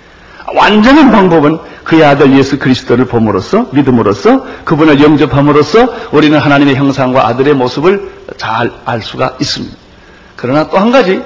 완전한 0.55 1.11
방법은 1.11 1.59
그의 1.85 2.05
아들 2.05 2.37
예수 2.37 2.59
그리스도를 2.59 3.07
봄으로써 3.07 3.69
믿음으로써 3.73 4.45
그분을 4.65 5.03
영접함으로써 5.03 5.93
우리는 6.13 6.39
하나님의 6.39 6.75
형상과 6.77 7.27
아들의 7.29 7.55
모습을 7.55 8.11
잘 8.37 8.71
알 8.85 9.03
수가 9.03 9.37
있습니다. 9.41 9.77
그러나 10.37 10.69
또 10.69 10.79
한 10.79 10.91
가지 10.93 11.21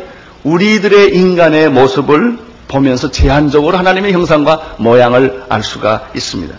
우리들의 0.45 1.15
인간의 1.17 1.69
모습을 1.71 2.39
보면서 2.69 3.11
제한적으로 3.11 3.77
하나님의 3.77 4.13
형상과 4.13 4.77
모양을 4.79 5.45
알 5.49 5.63
수가 5.63 6.09
있습니다. 6.15 6.55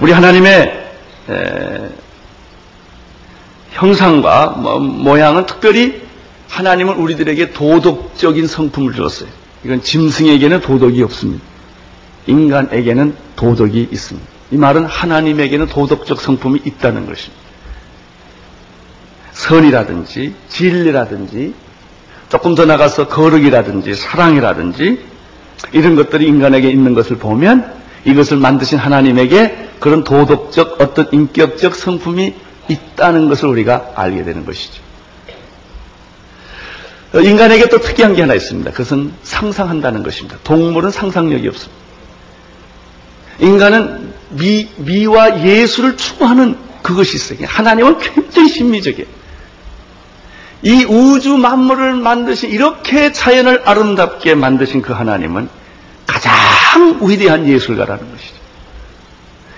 우리 0.00 0.12
하나님의 0.12 0.86
형상과 3.70 4.48
모양은 4.48 5.46
특별히 5.46 6.02
하나님은 6.48 6.94
우리들에게 6.94 7.52
도덕적인 7.52 8.46
성품을 8.46 8.94
주었어요. 8.94 9.28
이건 9.64 9.82
짐승에게는 9.82 10.60
도덕이 10.60 11.02
없습니다. 11.02 11.44
인간에게는 12.26 13.14
도덕이 13.36 13.88
있습니다. 13.90 14.28
이 14.52 14.56
말은 14.56 14.84
하나님에게는 14.86 15.66
도덕적 15.66 16.20
성품이 16.20 16.60
있다는 16.64 17.06
것입니다. 17.06 17.46
선이라든지 19.32 20.34
진리라든지 20.48 21.54
조금 22.28 22.54
더 22.54 22.64
나가서 22.64 23.08
거룩이라든지 23.08 23.94
사랑이라든지 23.94 25.00
이런 25.72 25.96
것들이 25.96 26.26
인간에게 26.26 26.70
있는 26.70 26.94
것을 26.94 27.18
보면 27.18 27.72
이것을 28.04 28.36
만드신 28.36 28.78
하나님에게 28.78 29.70
그런 29.80 30.04
도덕적 30.04 30.80
어떤 30.80 31.08
인격적 31.12 31.74
성품이 31.74 32.34
있다는 32.68 33.28
것을 33.28 33.48
우리가 33.48 33.92
알게 33.94 34.24
되는 34.24 34.44
것이죠. 34.44 34.82
인간에게 37.20 37.68
또 37.68 37.80
특이한 37.80 38.14
게 38.14 38.22
하나 38.22 38.34
있습니다. 38.34 38.70
그것은 38.72 39.12
상상한다는 39.22 40.02
것입니다. 40.02 40.38
동물은 40.44 40.90
상상력이 40.90 41.48
없습니다. 41.48 41.76
인간은 43.38 44.12
미, 44.30 44.68
미와 44.76 45.44
예술을 45.44 45.96
추구하는 45.96 46.56
그것이 46.82 47.16
있어요. 47.16 47.46
하나님은 47.46 47.98
굉장히 47.98 48.48
신미적이에요. 48.48 49.06
이 50.62 50.84
우주 50.84 51.36
만물을 51.36 51.94
만드신 51.94 52.50
이렇게 52.50 53.12
자연을 53.12 53.62
아름답게 53.64 54.34
만드신 54.34 54.82
그 54.82 54.92
하나님은 54.92 55.48
가장 56.06 56.32
위대한 57.02 57.46
예술가라는 57.46 58.10
것이죠. 58.10 58.34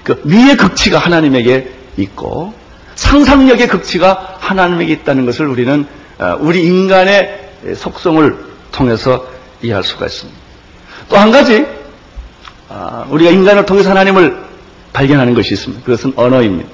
그 0.02 0.20
미의 0.24 0.56
극치가 0.56 0.98
하나님에게 0.98 1.72
있고 1.98 2.54
상상력의 2.94 3.68
극치가 3.68 4.36
하나님에게 4.40 4.92
있다는 4.92 5.24
것을 5.26 5.46
우리는 5.46 5.86
어, 6.18 6.36
우리 6.40 6.64
인간의 6.64 7.47
속성을 7.76 8.36
통해서 8.72 9.26
이해할 9.62 9.82
수가 9.82 10.06
있습니다. 10.06 10.38
또 11.08 11.16
한 11.16 11.30
가지 11.30 11.66
아, 12.68 13.06
우리가 13.08 13.30
인간을 13.30 13.64
통해서 13.66 13.90
하나님을 13.90 14.36
발견하는 14.92 15.34
것이 15.34 15.54
있습니다. 15.54 15.84
그것은 15.84 16.12
언어입니다. 16.16 16.68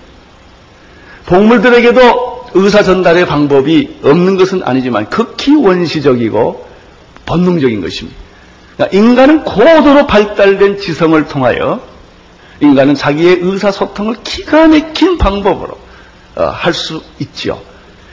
동물들에게도 1.27 2.35
의사 2.55 2.83
전달의 2.83 3.27
방법이 3.27 4.01
없는 4.03 4.37
것은 4.37 4.63
아니지만 4.65 5.09
극히 5.11 5.55
원시적이고 5.55 6.67
본능적인 7.27 7.81
것입니다. 7.81 8.19
그러니까 8.77 8.97
인간은 8.99 9.45
고도로 9.45 10.07
발달된 10.07 10.79
지성을 10.79 11.27
통하여 11.29 11.81
인간은 12.61 12.95
자기의 12.95 13.39
의사소통을 13.41 14.17
기가 14.25 14.69
막힌 14.69 15.19
방법으로 15.19 15.79
어, 16.37 16.45
할수 16.45 17.03
있지요. 17.21 17.61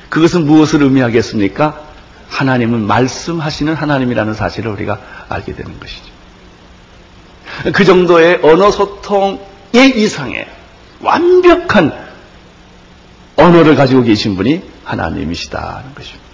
그것은 0.10 0.46
무엇을 0.46 0.84
의미하겠습니까? 0.84 1.90
하나님은 2.32 2.88
말씀하시는 2.88 3.74
하나님이라는 3.76 4.34
사실을 4.34 4.72
우리가 4.72 5.00
알게 5.30 5.54
되는 5.54 5.80
것이죠. 5.80 6.06
그 7.74 7.84
정도의 7.84 8.39
언어 8.41 8.72
소통의 8.72 9.39
이상의 9.74 10.48
완벽한 11.02 11.94
언어를 13.36 13.76
가지고 13.76 14.04
계신 14.04 14.36
분이 14.36 14.63
하나님이시다는 14.86 15.94
것입니다. 15.94 16.32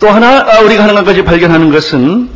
또 0.00 0.08
하나 0.08 0.40
아, 0.40 0.60
우리가 0.60 0.82
하는 0.82 0.96
것까지 0.96 1.22
발견하는 1.22 1.70
것은 1.70 2.28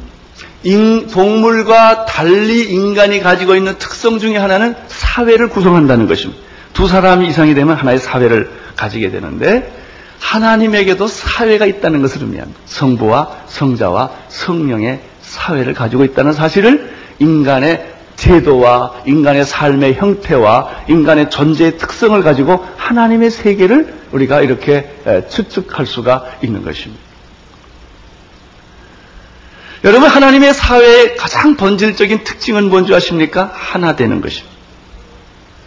동물과 1.12 2.06
달리 2.06 2.62
인간이 2.62 3.20
가지고 3.20 3.56
있는 3.56 3.76
특성 3.78 4.20
중에 4.20 4.36
하나는 4.36 4.76
사회를 4.86 5.48
구성한다는 5.48 6.06
것입니다. 6.06 6.40
두 6.72 6.86
사람이 6.86 7.26
이상이 7.28 7.54
되면 7.54 7.76
하나의 7.76 7.98
사회를 7.98 8.50
가지게 8.76 9.10
되는데 9.10 9.85
하나님에게도 10.18 11.06
사회가 11.06 11.66
있다는 11.66 12.02
것을 12.02 12.22
의미합니다. 12.22 12.60
성부와 12.66 13.44
성자와 13.46 14.10
성령의 14.28 15.00
사회를 15.22 15.74
가지고 15.74 16.04
있다는 16.04 16.32
사실을 16.32 16.94
인간의 17.18 17.94
제도와 18.16 19.02
인간의 19.06 19.44
삶의 19.44 19.94
형태와 19.94 20.84
인간의 20.88 21.30
존재의 21.30 21.78
특성을 21.78 22.20
가지고 22.22 22.64
하나님의 22.76 23.30
세계를 23.30 23.94
우리가 24.12 24.40
이렇게 24.40 24.90
추측할 25.28 25.86
수가 25.86 26.24
있는 26.42 26.64
것입니다. 26.64 27.04
여러분 29.84 30.08
하나님의 30.08 30.54
사회의 30.54 31.16
가장 31.16 31.56
본질적인 31.56 32.24
특징은 32.24 32.70
뭔지 32.70 32.94
아십니까? 32.94 33.52
하나 33.54 33.94
되는 33.94 34.20
것입니다. 34.20 34.56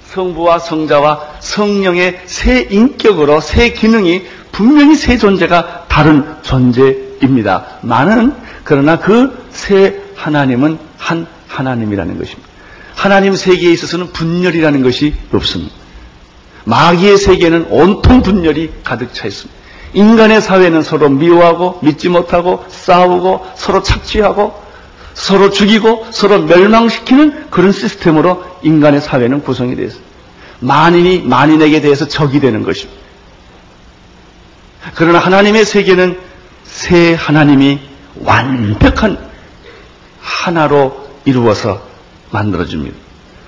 성부와 0.07 0.57
성자와 0.59 1.35
성령의 1.39 2.21
새 2.25 2.67
인격으로 2.71 3.41
새 3.41 3.71
기능이 3.71 4.25
분명히 4.59 4.97
새 4.97 5.17
존재가 5.17 5.85
다른 5.87 6.25
존재입니다. 6.41 7.65
많은 7.81 8.33
그러나 8.65 8.99
그새 8.99 10.01
하나님은 10.15 10.77
한 10.97 11.27
하나님이라는 11.47 12.17
것입니다. 12.17 12.49
하나님 12.93 13.37
세계에 13.37 13.71
있어서는 13.71 14.11
분열이라는 14.11 14.83
것이 14.83 15.15
없습니다. 15.31 15.73
마귀의 16.65 17.17
세계는 17.17 17.67
온통 17.69 18.21
분열이 18.21 18.71
가득 18.83 19.13
차 19.13 19.27
있습니다. 19.27 19.57
인간의 19.93 20.41
사회는 20.41 20.81
서로 20.81 21.07
미워하고 21.07 21.79
믿지 21.81 22.09
못하고 22.09 22.65
싸우고 22.67 23.45
서로 23.55 23.81
착취하고 23.81 24.61
서로 25.13 25.51
죽이고 25.51 26.07
서로 26.11 26.39
멸망시키는 26.39 27.49
그런 27.49 27.71
시스템으로 27.71 28.43
인간의 28.63 28.99
사회는 28.99 29.41
구성이 29.41 29.77
되어 29.77 29.85
있습니다. 29.85 30.09
만인이 30.59 31.21
만인에게 31.21 31.79
대해서 31.79 32.09
적이 32.09 32.41
되는 32.41 32.63
것입니다. 32.63 32.98
그러나 34.95 35.19
하나님의 35.19 35.65
세계는 35.65 36.19
새 36.65 37.13
하나님이 37.13 37.79
완벽한 38.21 39.17
하나로 40.21 41.09
이루어서 41.25 41.81
만들어줍니다. 42.31 42.95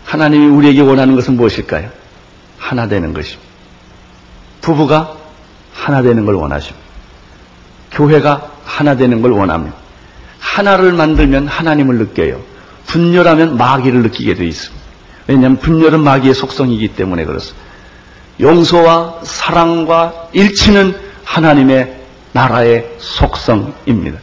하나님이 0.06 0.48
우리에게 0.48 0.82
원하는 0.82 1.16
것은 1.16 1.36
무엇일까요? 1.36 1.90
하나 2.58 2.88
되는 2.88 3.14
것입니다. 3.14 3.50
부부가 4.62 5.16
하나 5.74 6.02
되는 6.02 6.26
걸 6.26 6.36
원하십니다. 6.36 6.80
교회가 7.92 8.52
하나 8.66 8.96
되는 8.96 9.22
걸 9.22 9.32
원합니다. 9.32 9.76
하나를 10.40 10.94
만들면 10.94 11.48
하나님을 11.48 11.98
느껴요. 11.98 12.42
분열하면 12.88 13.58
마귀를 13.58 14.02
느끼게 14.04 14.36
되어 14.36 14.46
있습니다. 14.48 14.82
왜냐하면 15.28 15.60
분열은 15.60 16.02
마귀의 16.02 16.34
속성이기 16.34 16.90
때문에 16.90 17.26
그렇습니다. 17.26 17.62
용서와 18.40 19.20
사랑과 19.24 20.28
일치는 20.34 21.11
하나님의 21.32 21.96
나라의 22.34 22.86
속성입니다. 23.00 24.20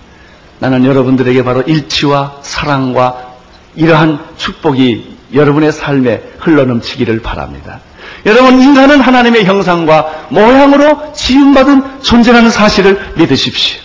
나는 0.58 0.84
여러분들에게 0.84 1.42
바로 1.42 1.62
일치와 1.62 2.36
사랑과 2.42 3.28
이러한 3.76 4.18
축복이 4.36 5.16
여러분의 5.34 5.72
삶에 5.72 6.22
흘러넘치기를 6.38 7.20
바랍니다. 7.22 7.80
여러분, 8.26 8.60
인간은 8.60 9.00
하나님의 9.00 9.44
형상과 9.44 10.26
모양으로 10.30 11.12
지음받은 11.14 12.02
존재라는 12.02 12.50
사실을 12.50 13.00
믿으십시오. 13.16 13.80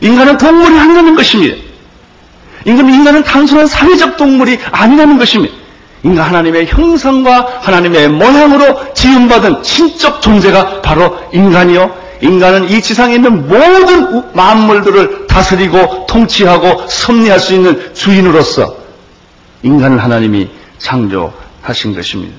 인간은 0.00 0.38
동물이 0.38 0.78
아니라는 0.78 1.14
것입니다. 1.14 1.56
인간은, 2.64 2.94
인간은 2.94 3.24
단순한 3.24 3.66
사회적 3.66 4.16
동물이 4.16 4.58
아니라는 4.72 5.18
것입니다. 5.18 5.54
인간 6.02 6.26
하나님의 6.26 6.66
형상과 6.66 7.60
하나님의 7.60 8.08
모양으로 8.08 8.94
지음받은 8.94 9.62
신적 9.62 10.22
존재가 10.22 10.82
바로 10.82 11.18
인간이요. 11.32 12.05
인간은 12.22 12.68
이 12.70 12.80
지상에 12.80 13.14
있는 13.16 13.48
모든 13.48 14.32
만물들을 14.34 15.26
다스리고 15.26 16.06
통치하고 16.06 16.88
섭리할 16.88 17.38
수 17.38 17.54
있는 17.54 17.94
주인으로서 17.94 18.76
인간을 19.62 20.02
하나님이 20.02 20.48
창조하신 20.78 21.94
것입니다. 21.94 22.34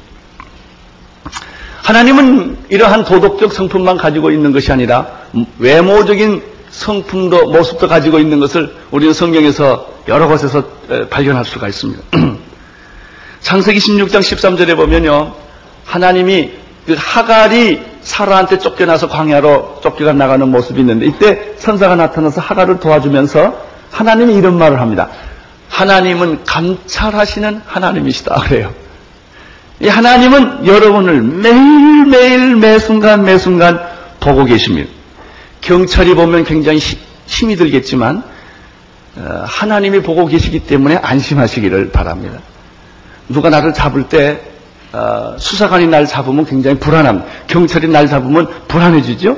하나님은 1.83 2.57
이러한 2.69 3.05
도덕적 3.05 3.53
성품만 3.53 3.97
가지고 3.97 4.31
있는 4.31 4.51
것이 4.51 4.71
아니라 4.71 5.07
외모적인 5.57 6.43
성품도 6.69 7.49
모습도 7.51 7.87
가지고 7.87 8.19
있는 8.19 8.39
것을 8.39 8.75
우리는 8.91 9.13
성경에서 9.13 9.87
여러 10.07 10.27
곳에서 10.27 10.63
발견할 11.09 11.45
수가 11.45 11.67
있습니다. 11.67 12.03
창세기 13.41 13.79
16장 13.79 14.19
13절에 14.19 14.75
보면요. 14.75 15.33
하나님이 15.85 16.51
그 16.87 16.95
하갈이 16.97 17.81
사라한테 18.01 18.59
쫓겨나서 18.59 19.09
광야로 19.09 19.81
쫓겨가 19.83 20.13
나가는 20.13 20.47
모습이 20.47 20.79
있는데 20.79 21.05
이때 21.05 21.57
천사가 21.57 21.97
나타나서 21.97 22.39
하갈을 22.39 22.79
도와주면서 22.79 23.61
하나님이 23.91 24.35
이런 24.35 24.57
말을 24.57 24.79
합니다. 24.79 25.09
하나님은 25.67 26.45
감찰하시는 26.45 27.61
하나님이시다 27.65 28.35
그래요. 28.35 28.73
이 29.81 29.89
하나님은 29.89 30.65
여러분을 30.65 31.21
매일매일 31.21 32.55
매순간 32.55 33.25
매순간 33.25 33.81
보고 34.21 34.45
계십니다. 34.45 34.89
경찰이 35.59 36.15
보면 36.15 36.45
굉장히 36.45 36.79
힘이 37.25 37.57
들겠지만 37.57 38.23
어, 39.17 39.43
하나님이 39.45 40.03
보고 40.03 40.25
계시기 40.25 40.61
때문에 40.61 40.95
안심하시기를 40.95 41.91
바랍니다. 41.91 42.39
누가 43.27 43.49
나를 43.49 43.73
잡을 43.73 44.07
때 44.07 44.39
어, 44.39 44.56
수사관이 45.37 45.87
날 45.87 46.05
잡으면 46.05 46.45
굉장히 46.45 46.77
불안합니다. 46.79 47.27
경찰이 47.47 47.87
날 47.87 48.07
잡으면 48.07 48.47
불안해지죠. 48.67 49.37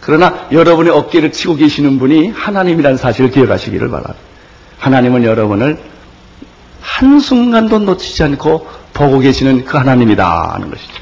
그러나 0.00 0.46
여러분의 0.52 0.92
어깨를 0.92 1.32
치고 1.32 1.56
계시는 1.56 1.98
분이 1.98 2.30
하나님이라는 2.30 2.98
사실을 2.98 3.30
기억하시기를 3.30 3.88
바랍니다. 3.88 4.14
하나님은 4.78 5.24
여러분을 5.24 5.78
한순간도 6.82 7.78
놓치지 7.80 8.22
않고 8.22 8.68
보고 8.92 9.18
계시는 9.18 9.64
그 9.64 9.78
하나님이다 9.78 10.52
하는 10.54 10.70
것이죠. 10.70 10.92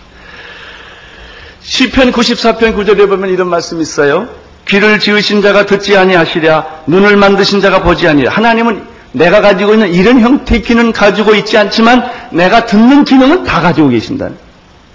시편 1.63 2.13
94편 2.13 2.77
9절에 2.77 3.09
보면 3.09 3.31
이런 3.31 3.49
말씀이 3.49 3.83
있어요. 3.83 4.29
귀를 4.69 5.01
지으신 5.01 5.43
자가 5.43 5.67
듣지 5.67 5.97
아니하시랴 5.97 6.85
눈을 6.87 7.17
만드신 7.17 7.61
자가 7.61 7.83
보지 7.83 8.07
아니하랴 8.07 8.31
하나님은 8.37 8.92
내가 9.13 9.41
가지고 9.41 9.75
있는 9.75 9.93
이런 9.93 10.21
형태의 10.21 10.63
귀는 10.63 10.93
가지고 10.93 11.35
있지 11.35 11.57
않지만 11.59 12.05
내가 12.31 12.67
듣는 12.67 13.05
기능은 13.05 13.45
다 13.45 13.61
가지고 13.61 13.91
계신다. 13.91 14.31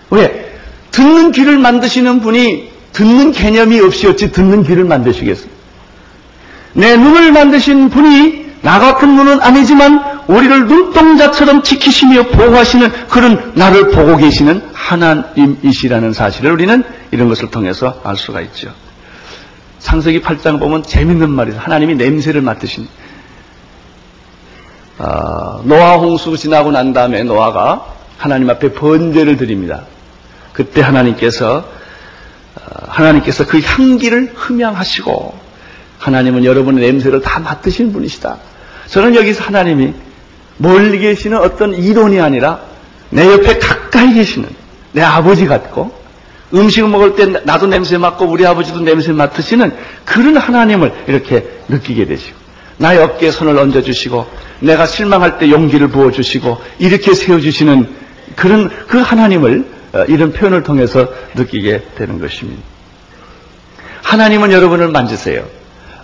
왜? 0.10 0.58
듣는 0.92 1.32
귀를 1.32 1.58
만드시는 1.58 2.22
분이 2.22 2.72
듣는 2.94 3.32
개념이 3.32 3.80
없이 3.80 4.08
어찌 4.08 4.32
듣는 4.32 4.64
귀를 4.64 4.84
만드시겠어요? 4.86 5.50
내 6.74 6.98
눈을 6.98 7.32
만드신 7.32 7.90
분이 7.90 8.48
나 8.62 8.80
같은 8.80 9.16
눈은 9.16 9.42
아니지만 9.42 10.22
우리를 10.28 10.68
눈동자처럼 10.68 11.64
지키시며 11.64 12.24
보호하시는 12.28 13.08
그런 13.08 13.52
나를 13.56 13.90
보고 13.92 14.18
계시는 14.18 14.62
하나님이시라는 14.74 16.14
사실을 16.14 16.52
우리는 16.52 16.84
이런 17.12 17.30
것을 17.30 17.50
통해서 17.50 18.02
알 18.04 18.18
수가 18.18 18.42
있죠. 18.42 18.74
창세기 19.80 20.22
8장 20.22 20.60
보면 20.60 20.84
재밌는 20.84 21.30
말이죠. 21.30 21.60
하나님이 21.60 21.96
냄새를 21.96 22.42
맡으신 22.42 22.84
어, 22.84 22.88
노아 24.98 25.96
홍수 25.98 26.36
지나고 26.38 26.72
난 26.72 26.94
다음에 26.94 27.24
노아가 27.24 27.94
하나님 28.18 28.50
앞에 28.50 28.74
번제를 28.74 29.38
드립니다. 29.38 29.84
그때 30.54 30.82
하나님께서 30.82 31.58
어, 32.56 32.86
하나님께서 32.88 33.46
그 33.46 33.60
향기를 33.60 34.34
흠양하시고 34.36 35.38
하나님은 36.00 36.46
여러분의 36.46 36.84
냄새를 36.86 37.22
다 37.22 37.40
맡으신 37.40 37.94
분이시다. 37.94 38.38
저는 38.88 39.16
여기서 39.16 39.44
하나님이 39.44 39.94
멀리 40.58 40.98
계시는 40.98 41.38
어떤 41.38 41.76
이론이 41.76 42.20
아니라 42.20 42.62
내 43.12 43.32
옆에 43.32 43.60
가까이 43.60 44.14
계시는 44.14 44.50
내 44.94 45.04
아버지 45.04 45.46
같고 45.46 45.92
음식을 46.54 46.90
먹을 46.90 47.16
때 47.16 47.26
나도 47.26 47.68
냄새 47.68 47.98
맡고 47.98 48.26
우리 48.26 48.46
아버지도 48.46 48.80
냄새 48.80 49.12
맡으시는 49.12 49.76
그런 50.06 50.38
하나님을 50.38 50.92
이렇게 51.08 51.48
느끼게 51.68 52.06
되시고 52.06 52.47
나의 52.78 53.00
어깨에 53.00 53.32
손을 53.32 53.58
얹어주시고 53.58 54.28
내가 54.60 54.86
실망할 54.86 55.38
때 55.40 55.50
용기를 55.50 55.90
부어주시고 55.90 56.62
이렇게 56.80 57.14
세워주시는 57.14 57.90
그런 58.36 58.70
그 58.88 59.00
하나님을 59.00 59.66
어, 59.94 60.04
이런 60.08 60.32
표현을 60.32 60.64
통해서 60.64 61.10
느끼게 61.36 61.84
되는 61.96 62.20
것입니다. 62.20 62.62
하나님은 64.04 64.52
여러분을 64.52 64.90
만지세요. 64.90 65.46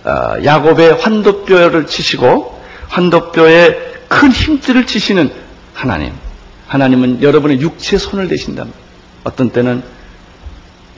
어, 0.04 0.44
야곱의 0.44 0.94
환도뼈를 0.94 1.86
치시고 1.86 2.60
환도뼈에 2.88 3.94
큰 4.08 4.30
힘줄을 4.30 4.86
치시는 4.86 5.30
하나님. 5.72 6.12
하나님은 6.66 7.22
여러분의 7.22 7.60
육체 7.60 7.98
손을 7.98 8.28
대신다. 8.28 8.66
어떤 9.22 9.50
때는 9.50 9.82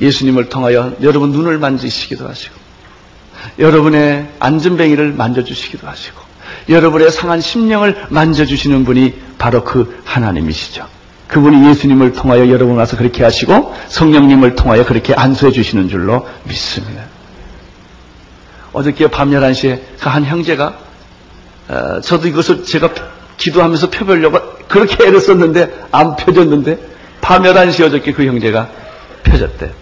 예수님을 0.01 0.49
통하여 0.49 0.95
여러분 1.03 1.33
눈을 1.33 1.59
만지시기도 1.59 2.29
하시고, 2.29 2.55
여러분의 3.59 4.29
안전뱅이를 4.39 5.13
만져주시기도 5.13 5.87
하시고, 5.87 6.21
여러분의 6.69 7.11
상한 7.11 7.41
심령을 7.41 8.07
만져주시는 8.11 8.85
분이 8.85 9.15
바로 9.39 9.65
그 9.65 10.01
하나님이시죠. 10.05 10.87
그분이 11.29 11.69
예수님을 11.69 12.13
통하여 12.13 12.49
여러분 12.49 12.77
와서 12.77 12.97
그렇게 12.97 13.25
하시고, 13.25 13.75
성령님을 13.89 14.55
통하여 14.55 14.85
그렇게 14.85 15.15
안수해 15.15 15.53
주시는 15.53 15.89
줄로 15.89 16.27
믿습니다. 16.45 17.03
어저께 18.73 19.09
밤 19.09 19.31
11시에 19.31 19.81
그한 19.99 20.25
형제가 20.25 20.79
어, 21.69 22.01
저도 22.01 22.29
이것을 22.29 22.65
제가 22.65 22.91
기도하면서 23.39 23.91
펴보려고 23.91 24.39
그렇게 24.69 25.05
애를 25.05 25.21
썼는데 25.21 25.87
안 25.93 26.17
펴졌는데 26.17 26.79
밤 27.21 27.43
11시 27.43 27.85
어저께 27.87 28.13
그 28.13 28.25
형제가 28.27 28.69
펴졌대. 29.25 29.73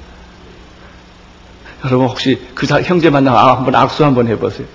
여러분 1.85 2.07
혹시 2.07 2.41
그 2.55 2.67
형제 2.67 3.11
만나면 3.11 3.39
아, 3.39 3.57
한번 3.57 3.75
악수 3.75 4.05
한번 4.05 4.27
해보세요. 4.27 4.67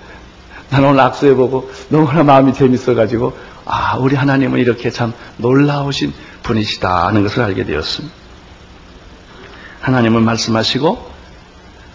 나는 0.70 0.90
오늘 0.90 1.00
악수해보고 1.00 1.70
너무나 1.88 2.22
마음이 2.22 2.54
재밌어가지고 2.54 3.36
아 3.66 3.96
우리 3.98 4.14
하나님은 4.14 4.60
이렇게 4.60 4.90
참 4.90 5.12
놀라우신 5.36 6.12
분이시다 6.42 7.08
하는 7.08 7.22
것을 7.22 7.42
알게 7.42 7.64
되었습니다. 7.64 8.14
하나님은 9.80 10.24
말씀하시고 10.24 11.10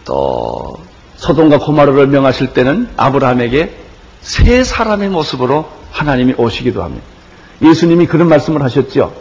또 0.03 0.77
소돔과 1.15 1.59
고마르를 1.59 2.07
명하실 2.07 2.53
때는 2.53 2.89
아브라함에게 2.97 3.75
새 4.21 4.63
사람의 4.63 5.09
모습으로 5.09 5.69
하나님이 5.91 6.33
오시기도 6.37 6.83
합니다. 6.83 7.05
예수님이 7.61 8.07
그런 8.07 8.27
말씀을 8.27 8.61
하셨죠. 8.63 9.13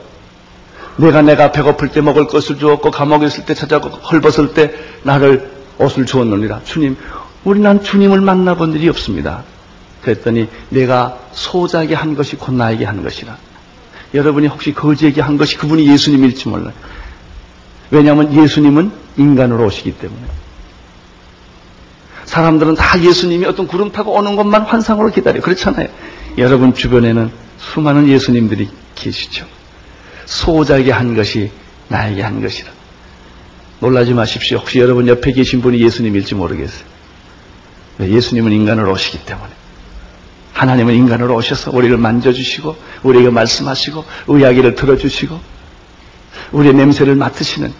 내가 0.97 1.23
내가 1.23 1.53
배고플 1.53 1.89
때 1.89 2.01
먹을 2.01 2.27
것을 2.27 2.59
주었고 2.59 2.91
감옥에 2.91 3.27
있을 3.27 3.45
때 3.45 3.55
찾아고 3.55 3.89
헐벗을 3.89 4.55
때 4.55 4.73
나를 5.03 5.54
옷을 5.79 6.07
주었느니라. 6.07 6.63
주님, 6.65 6.97
우리 7.45 7.61
난 7.61 7.83
주님을 7.83 8.21
만나본 8.21 8.75
일이 8.75 8.89
없습니다. 8.89 9.45
그랬더니 10.03 10.49
내가 10.69 11.19
소자에게 11.33 11.95
한 11.95 12.15
것이 12.15 12.37
곧 12.37 12.55
나에게 12.55 12.85
한 12.85 13.03
것이라. 13.03 13.37
여러분이 14.15 14.47
혹시 14.47 14.73
거지에게 14.73 15.21
한 15.21 15.37
것이 15.37 15.57
그분이 15.57 15.87
예수님일지 15.89 16.49
몰라요. 16.49 16.73
왜냐하면 17.91 18.33
예수님은 18.33 18.93
인간으로 19.17 19.67
오시기 19.67 19.93
때문에. 19.99 20.23
사람들은 22.25 22.75
다 22.75 23.01
예수님이 23.01 23.45
어떤 23.47 23.67
구름 23.67 23.93
타고 23.93 24.13
오는 24.13 24.37
것만 24.37 24.63
환상으로 24.63 25.11
기다려. 25.11 25.41
그렇잖아요. 25.41 25.89
여러분 26.39 26.75
주변에는 26.75 27.31
수많은 27.59 28.09
예수님들이 28.09 28.69
계시죠. 28.95 29.47
소자에게 30.27 30.91
한 30.91 31.15
것이 31.15 31.51
나에게 31.89 32.23
한 32.23 32.41
것이라. 32.41 32.71
놀라지 33.81 34.15
마십시오. 34.15 34.59
혹시 34.59 34.79
여러분 34.79 35.09
옆에 35.09 35.33
계신 35.33 35.61
분이 35.61 35.81
예수님일지 35.81 36.35
모르겠어요. 36.35 36.85
예수님은 38.01 38.53
인간으로 38.53 38.93
오시기 38.93 39.25
때문에. 39.25 39.51
하나님은 40.53 40.95
인간으로 40.95 41.35
오셔서 41.35 41.71
우리를 41.73 41.97
만져주시고, 41.97 42.77
우리에게 43.03 43.31
말씀하시고, 43.31 44.05
이야기를 44.39 44.75
들어주시고, 44.77 45.41
우리의 46.53 46.75
냄새를 46.75 47.17
맡으시는 47.17 47.73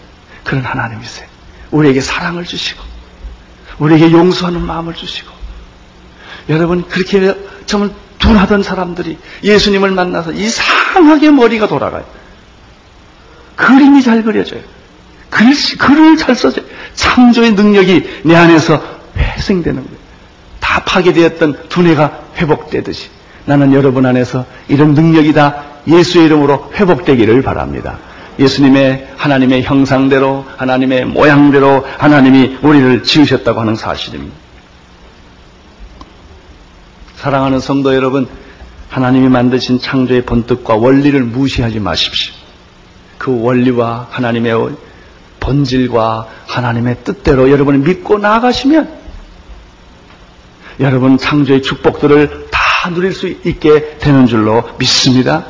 그런 0.43 0.63
하나님이세요. 0.63 1.27
우리에게 1.71 2.01
사랑을 2.01 2.43
주시고, 2.43 2.95
우리에게 3.79 4.11
용서하는 4.11 4.61
마음을 4.61 4.93
주시고 4.93 5.31
여러분 6.49 6.87
그렇게 6.87 7.35
정말 7.65 7.91
둔하던 8.19 8.63
사람들이 8.63 9.17
예수님을 9.43 9.91
만나서 9.91 10.31
이상하게 10.31 11.31
머리가 11.31 11.67
돌아가요. 11.67 12.05
그림이 13.55 14.01
잘 14.03 14.23
그려져요. 14.23 14.61
글씨, 15.35 15.77
글을 15.77 16.15
잘 16.15 16.33
써져요. 16.33 16.65
창조의 16.93 17.55
능력이 17.55 18.21
내 18.23 18.37
안에서 18.37 18.81
회생되는 19.17 19.83
거예요. 19.83 19.97
다 20.61 20.81
파괴되었던 20.85 21.67
두뇌가 21.67 22.21
회복되듯이 22.37 23.09
나는 23.43 23.73
여러분 23.73 24.05
안에서 24.05 24.45
이런 24.69 24.93
능력이 24.93 25.33
다 25.33 25.65
예수의 25.89 26.27
이름으로 26.27 26.71
회복되기를 26.75 27.41
바랍니다. 27.41 27.97
예수님의 28.39 29.09
하나님의 29.17 29.63
형상대로 29.63 30.45
하나님의 30.55 31.03
모양대로 31.03 31.85
하나님이 31.97 32.59
우리를 32.61 33.03
지으셨다고 33.03 33.59
하는 33.59 33.75
사실입니다. 33.75 34.33
사랑하는 37.17 37.59
성도 37.59 37.93
여러분, 37.93 38.29
하나님이 38.89 39.27
만드신 39.27 39.81
창조의 39.81 40.21
본뜻과 40.21 40.75
원리를 40.75 41.21
무시하지 41.23 41.81
마십시오. 41.81 42.33
그 43.17 43.41
원리와 43.41 44.07
하나님의 44.11 44.53
본질과 45.45 46.27
하나님의 46.47 46.97
뜻대로 47.03 47.51
여러분이 47.51 47.79
믿고 47.79 48.17
나아가시면 48.17 49.05
여러분 50.79 51.17
창조의 51.17 51.61
축복들을 51.61 52.47
다 52.51 52.89
누릴 52.89 53.13
수 53.13 53.27
있게 53.27 53.97
되는 53.99 54.27
줄로 54.27 54.67
믿습니다. 54.77 55.45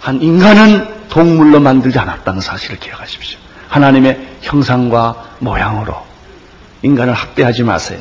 한 0.00 0.20
인간은 0.20 1.08
동물로 1.08 1.60
만들지 1.60 1.98
않았다는 1.98 2.40
사실을 2.40 2.78
기억하십시오. 2.78 3.38
하나님의 3.68 4.38
형상과 4.40 5.36
모양으로 5.38 5.94
인간을 6.82 7.12
학대하지 7.12 7.62
마세요. 7.62 8.00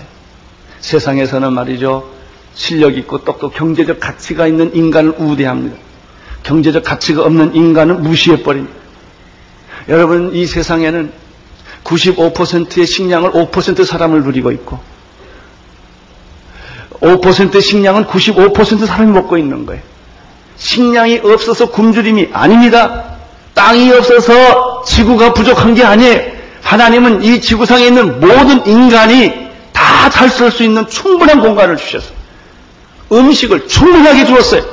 세상에서는 0.79 1.51
말이죠. 1.53 2.09
실력 2.53 2.97
있고 2.97 3.23
똑똑 3.23 3.53
경제적 3.53 3.99
가치가 3.99 4.47
있는 4.47 4.75
인간을 4.75 5.15
우대합니다. 5.17 5.77
경제적 6.43 6.83
가치가 6.83 7.23
없는 7.23 7.55
인간은 7.55 8.01
무시해버립니다. 8.01 8.86
여러분, 9.89 10.31
이 10.33 10.45
세상에는 10.45 11.11
95%의 11.83 12.85
식량을 12.85 13.31
5% 13.31 13.85
사람을 13.85 14.23
누리고 14.23 14.51
있고, 14.51 14.79
5%의 17.01 17.61
식량은 17.61 18.05
95% 18.05 18.85
사람이 18.85 19.11
먹고 19.11 19.37
있는 19.37 19.65
거예요. 19.65 19.81
식량이 20.57 21.21
없어서 21.23 21.69
굶주림이 21.69 22.29
아닙니다. 22.33 23.17
땅이 23.53 23.91
없어서 23.91 24.83
지구가 24.83 25.33
부족한 25.33 25.75
게 25.75 25.83
아니에요. 25.83 26.37
하나님은 26.63 27.23
이 27.23 27.39
지구상에 27.41 27.85
있는 27.85 28.19
모든 28.19 28.65
인간이 28.65 29.47
다 29.73 30.09
잘 30.09 30.29
쓸 30.29 30.51
수 30.51 30.63
있는 30.63 30.87
충분한 30.89 31.41
공간을 31.41 31.77
주셨어요. 31.77 32.15
음식을 33.11 33.67
충분하게 33.67 34.25
주었어요. 34.25 34.63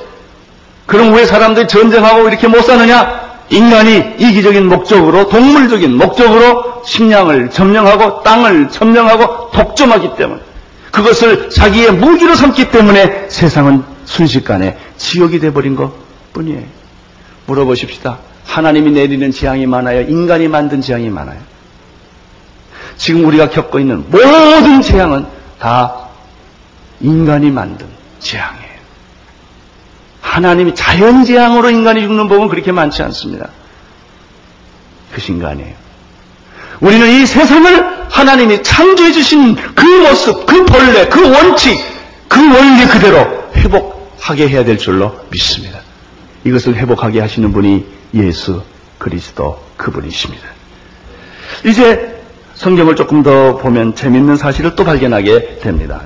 그럼 0.86 1.12
왜 1.12 1.26
사람들이 1.26 1.66
전쟁하고 1.68 2.28
이렇게 2.28 2.46
못 2.48 2.62
사느냐? 2.62 3.23
인간이 3.50 4.14
이기적인 4.18 4.66
목적으로, 4.68 5.28
동물적인 5.28 5.96
목적으로 5.96 6.82
식량을 6.86 7.50
점령하고 7.50 8.22
땅을 8.22 8.70
점령하고 8.70 9.50
독점하기 9.50 10.16
때문에 10.16 10.40
그것을 10.90 11.50
자기의 11.50 11.92
무기로 11.92 12.34
삼기 12.34 12.70
때문에 12.70 13.26
세상은 13.28 13.82
순식간에 14.04 14.78
지옥이 14.96 15.40
돼버린 15.40 15.74
것 15.76 15.92
뿐이에요. 16.32 16.62
물어보십시다. 17.46 18.18
하나님이 18.46 18.92
내리는 18.92 19.30
재앙이 19.30 19.66
많아요? 19.66 20.02
인간이 20.02 20.48
만든 20.48 20.80
재앙이 20.80 21.10
많아요? 21.10 21.38
지금 22.96 23.24
우리가 23.26 23.50
겪고 23.50 23.80
있는 23.80 24.04
모든 24.08 24.82
재앙은 24.82 25.26
다 25.58 26.08
인간이 27.00 27.50
만든 27.50 27.86
재앙이에요. 28.20 28.63
하나님이 30.24 30.74
자연재앙으로 30.74 31.70
인간이 31.70 32.00
죽는 32.00 32.28
법은 32.28 32.48
그렇게 32.48 32.72
많지 32.72 33.02
않습니다. 33.02 33.50
그것이 35.10 35.32
인간이에요. 35.32 35.74
우리는 36.80 37.08
이 37.08 37.26
세상을 37.26 38.08
하나님이 38.08 38.62
창조해 38.62 39.12
주신 39.12 39.54
그 39.54 39.84
모습, 39.84 40.46
그 40.46 40.64
본래, 40.64 41.06
그 41.08 41.30
원칙, 41.30 41.78
그 42.26 42.40
원리 42.40 42.86
그대로 42.86 43.44
회복하게 43.54 44.48
해야 44.48 44.64
될 44.64 44.78
줄로 44.78 45.14
믿습니다. 45.30 45.78
이것을 46.44 46.74
회복하게 46.74 47.20
하시는 47.20 47.52
분이 47.52 47.86
예수 48.14 48.62
그리스도 48.98 49.62
그분이십니다. 49.76 50.48
이제 51.64 52.22
성경을 52.54 52.96
조금 52.96 53.22
더 53.22 53.56
보면 53.56 53.94
재밌는 53.94 54.36
사실을 54.36 54.74
또 54.74 54.84
발견하게 54.84 55.58
됩니다. 55.60 56.02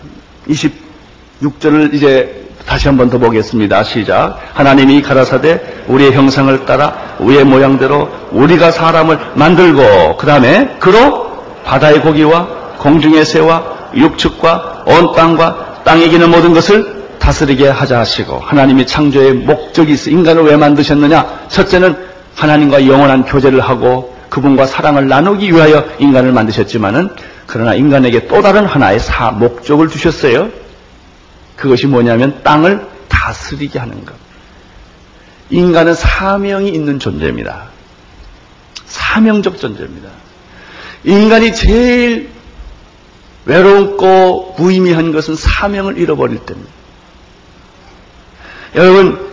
26절을 0.48 1.94
이제 1.94 2.47
다시 2.68 2.86
한번 2.86 3.08
더 3.08 3.16
보겠습니다. 3.16 3.82
시작. 3.82 4.38
하나님이 4.52 5.00
가라사대 5.00 5.58
우리의 5.86 6.12
형상을 6.12 6.66
따라 6.66 7.16
우리의 7.18 7.44
모양대로 7.44 8.10
우리가 8.30 8.70
사람을 8.70 9.18
만들고 9.34 10.18
그 10.18 10.26
다음에 10.26 10.76
그로 10.78 11.28
바다의 11.64 12.02
고기와 12.02 12.46
공중의 12.76 13.24
새와 13.24 13.64
육축과 13.96 14.84
온 14.86 15.14
땅과 15.14 15.80
땅에 15.82 16.08
기는 16.08 16.30
모든 16.30 16.52
것을 16.52 16.98
다스리게 17.18 17.68
하자 17.68 18.00
하시고 18.00 18.38
하나님이 18.38 18.86
창조의 18.86 19.32
목적이 19.32 19.94
있어 19.94 20.10
인간을 20.10 20.42
왜 20.42 20.56
만드셨느냐? 20.56 21.26
첫째는 21.48 21.96
하나님과 22.36 22.86
영원한 22.86 23.24
교제를 23.24 23.60
하고 23.60 24.14
그분과 24.28 24.66
사랑을 24.66 25.08
나누기 25.08 25.50
위하여 25.50 25.84
인간을 25.98 26.32
만드셨지만은 26.32 27.08
그러나 27.46 27.74
인간에게 27.74 28.28
또 28.28 28.42
다른 28.42 28.66
하나의 28.66 29.00
사 29.00 29.30
목적을 29.30 29.88
주셨어요. 29.88 30.48
그것이 31.58 31.86
뭐냐면 31.86 32.42
땅을 32.42 32.86
다스리게 33.08 33.78
하는 33.78 34.04
것. 34.04 34.14
인간은 35.50 35.94
사명이 35.94 36.68
있는 36.68 36.98
존재입니다. 36.98 37.68
사명적 38.86 39.58
존재입니다. 39.58 40.08
인간이 41.04 41.54
제일 41.54 42.30
외롭고 43.44 44.54
무의미한 44.58 45.12
것은 45.12 45.36
사명을 45.36 45.98
잃어버릴 45.98 46.38
때입니다. 46.38 46.70
여러분, 48.76 49.28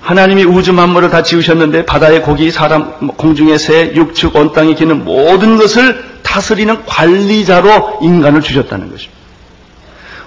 하나님이 0.00 0.44
우주 0.44 0.72
만물을 0.72 1.10
다 1.10 1.22
지으셨는데 1.22 1.84
바다의 1.84 2.22
고기, 2.22 2.50
사람, 2.50 3.08
공중의 3.08 3.58
새, 3.58 3.94
육축, 3.94 4.34
온 4.36 4.52
땅에 4.52 4.74
기는 4.74 5.04
모든 5.04 5.58
것을 5.58 6.20
다스리는 6.22 6.84
관리자로 6.86 7.98
인간을 8.02 8.40
주셨다는 8.40 8.90
것입니다. 8.90 9.17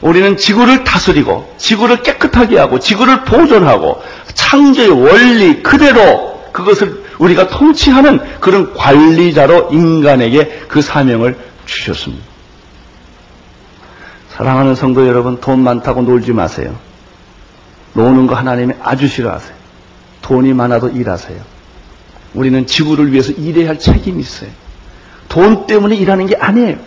우리는 0.02 0.36
지구를 0.36 0.84
다스리고 0.84 1.54
지구를 1.58 2.02
깨끗하게 2.02 2.58
하고 2.58 2.80
지구를 2.80 3.24
보존하고 3.24 4.02
창조의 4.34 4.90
원리 4.90 5.62
그대로 5.62 6.42
그것을 6.52 7.04
우리가 7.20 7.48
통치하는 7.48 8.20
그런 8.40 8.74
관리자로 8.74 9.70
인간에게 9.72 10.64
그 10.68 10.82
사명을 10.82 11.38
주셨습니다. 11.66 12.26
사랑하는 14.30 14.74
성도 14.74 15.08
여러분, 15.08 15.40
돈 15.40 15.60
많다고 15.60 16.02
놀지 16.02 16.34
마세요. 16.34 16.76
노는 17.94 18.26
거 18.26 18.36
하나님이 18.36 18.74
아주 18.82 19.08
싫어하세요. 19.08 19.54
돈이 20.24 20.54
많아도 20.54 20.90
일하세요. 20.90 21.40
우리는 22.34 22.66
지구를 22.66 23.12
위해서 23.12 23.32
일해야 23.34 23.70
할 23.70 23.80
책임이 23.80 24.20
있어요. 24.20 24.50
돈 25.28 25.68
때문에 25.68 25.96
일하는 25.96 26.26
게 26.26 26.36
아니에요. 26.38 26.78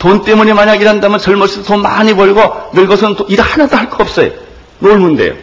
돈 0.00 0.22
때문에 0.24 0.54
만약 0.54 0.76
일한다면 0.80 1.18
젊었을 1.20 1.62
때 1.62 1.68
돈 1.68 1.82
많이 1.82 2.14
벌고 2.14 2.70
늙어서는 2.74 3.16
일 3.28 3.40
하나도 3.40 3.76
할 3.76 3.90
거 3.90 4.02
없어요. 4.02 4.32
놀면 4.80 5.16
돼요. 5.16 5.34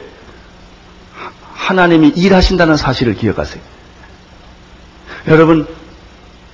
하나님이 1.54 2.14
일하신다는 2.16 2.76
사실을 2.76 3.14
기억하세요. 3.14 3.62
여러분, 5.28 5.68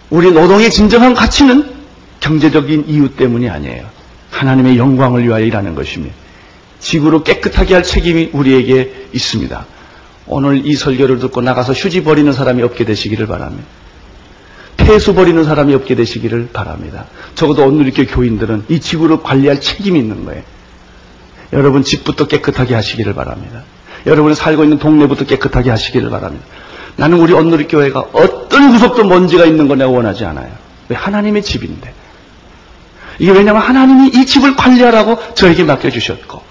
우리 0.10 0.32
노동의 0.32 0.70
진정한 0.70 1.14
가치는 1.14 1.72
경제적인 2.20 2.86
이유 2.88 3.16
때문이 3.16 3.50
아니에요. 3.50 3.86
하나님의 4.32 4.78
영광을 4.78 5.24
위하여 5.26 5.46
일하는 5.46 5.74
것입니다. 5.74 6.14
지구를 6.80 7.24
깨끗하게 7.24 7.74
할 7.76 7.84
책임이 7.84 8.32
우리에게 8.34 9.08
있습니다. 9.14 9.66
오늘 10.28 10.66
이 10.66 10.76
설교를 10.76 11.20
듣고 11.20 11.42
나가서 11.42 11.72
휴지 11.74 12.04
버리는 12.04 12.32
사람이 12.34 12.64
없게 12.64 12.84
되시기를 12.84 13.28
바랍니다. 13.28 13.66
폐수 14.84 15.14
버리는 15.14 15.44
사람이 15.44 15.74
없게 15.74 15.96
되시기를 15.96 16.50
바랍니다. 16.54 17.06
적어도 17.36 17.70
이렇게 17.82 18.06
교인들은 18.06 18.66
이 18.70 18.80
지구를 18.80 19.22
관리할 19.24 19.60
책임이 19.60 20.00
있는 20.00 20.26
거예요. 20.26 20.44
여러분 21.54 21.84
집부터 21.84 22.28
깨끗하게 22.28 22.76
하시기를 22.76 23.14
바랍니다. 23.14 23.64
여러분이 24.06 24.36
살고 24.36 24.64
있는 24.64 24.80
동네부터 24.80 25.26
깨끗하게 25.26 25.70
하시기를 25.70 26.10
바랍니다. 26.10 26.46
나는 26.96 27.20
우리 27.20 27.34
온누리 27.34 27.68
교회가 27.68 28.06
어떤 28.14 28.72
구석도 28.72 29.06
먼지가 29.06 29.46
있는 29.46 29.68
거 29.68 29.76
내가 29.76 29.90
원하지 29.90 30.26
않아요. 30.26 30.52
왜 30.90 30.96
하나님의 30.96 31.44
집인데. 31.44 31.94
이게 33.20 33.32
왜냐하면 33.32 33.62
하나님이 33.62 34.10
이 34.10 34.26
집을 34.26 34.56
관리하라고 34.56 35.18
저에게 35.36 35.64
맡겨주셨고 35.64 36.42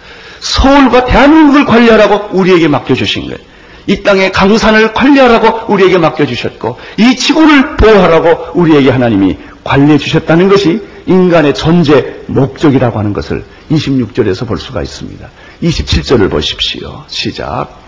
서울과 0.41 1.05
대한민국을 1.05 1.65
관리하라고 1.65 2.37
우리에게 2.37 2.69
맡겨주신 2.69 3.25
거예요. 3.25 3.39
이 3.87 4.03
땅의 4.03 4.33
강산을 4.33 4.93
관리하라고 4.93 5.73
우리에게 5.73 5.99
맡겨주셨고 5.99 6.79
이 6.99 7.17
지구를 7.17 7.77
보호하라고 7.77 8.59
우리에게 8.61 8.91
하나님이 8.91 9.37
관리해 9.65 9.99
주셨다는 9.99 10.49
것이 10.49 10.81
인간의 11.07 11.55
존재 11.55 12.17
목적이라고 12.27 12.99
하는 12.99 13.13
것을 13.13 13.45
26절에서 13.71 14.47
볼 14.47 14.59
수가 14.59 14.83
있습니다. 14.83 15.29
27절을 15.63 16.31
보십시오. 16.31 17.05
시작. 17.09 17.83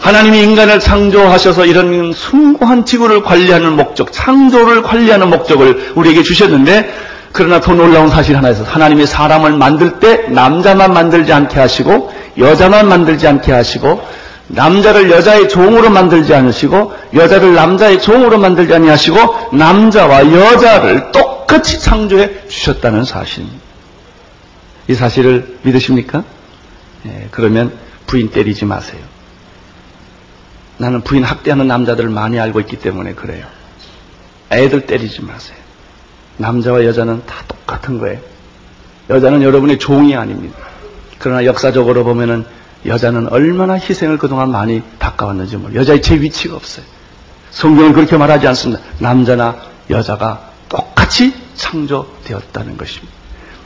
하나님이 0.00 0.42
인간을 0.42 0.80
창조하셔서 0.80 1.66
이런 1.66 2.12
숭고한 2.12 2.86
지구를 2.86 3.22
관리하는 3.22 3.76
목적, 3.76 4.12
창조를 4.12 4.82
관리하는 4.82 5.28
목적을 5.28 5.92
우리에게 5.94 6.22
주셨는데 6.22 6.90
그러나 7.32 7.60
더 7.60 7.74
놀라운 7.74 8.08
사실 8.10 8.36
하나 8.36 8.50
있어서 8.50 8.70
하나님이 8.70 9.06
사람을 9.06 9.52
만들 9.52 10.00
때 10.00 10.28
남자만 10.28 10.92
만들지 10.92 11.32
않게 11.32 11.58
하시고 11.58 12.12
여자만 12.38 12.88
만들지 12.88 13.26
않게 13.28 13.52
하시고 13.52 14.02
남자를 14.48 15.10
여자의 15.10 15.48
종으로 15.48 15.90
만들지 15.90 16.34
않으시고 16.34 16.92
여자를 17.14 17.54
남자의 17.54 18.00
종으로 18.00 18.38
만들지 18.38 18.74
아니하시고 18.74 19.56
남자와 19.56 20.32
여자를 20.32 21.12
똑같이 21.12 21.78
창조해 21.78 22.48
주셨다는 22.48 23.04
사실입니다. 23.04 23.60
이 24.88 24.94
사실을 24.94 25.58
믿으십니까? 25.62 26.24
예, 27.06 27.28
그러면 27.30 27.72
부인 28.06 28.30
때리지 28.30 28.64
마세요. 28.64 29.00
나는 30.78 31.02
부인 31.02 31.22
학대하는 31.22 31.68
남자들을 31.68 32.10
많이 32.10 32.40
알고 32.40 32.58
있기 32.60 32.76
때문에 32.78 33.14
그래요. 33.14 33.46
애들 34.50 34.86
때리지 34.86 35.22
마세요. 35.22 35.59
남자와 36.40 36.84
여자는 36.84 37.22
다 37.26 37.36
똑같은 37.46 37.98
거예요. 37.98 38.18
여자는 39.08 39.42
여러분의 39.42 39.78
종이 39.78 40.16
아닙니다. 40.16 40.58
그러나 41.18 41.44
역사적으로 41.44 42.04
보면은 42.04 42.44
여자는 42.86 43.28
얼마나 43.28 43.74
희생을 43.74 44.16
그동안 44.18 44.50
많이 44.50 44.82
닦아왔는지 44.98 45.56
모르 45.58 45.74
여자의 45.74 46.00
제 46.00 46.20
위치가 46.20 46.56
없어요. 46.56 46.84
성경은 47.50 47.92
그렇게 47.92 48.16
말하지 48.16 48.46
않습니다. 48.48 48.82
남자나 48.98 49.56
여자가 49.90 50.50
똑같이 50.68 51.34
창조되었다는 51.56 52.76
것입니다. 52.76 53.12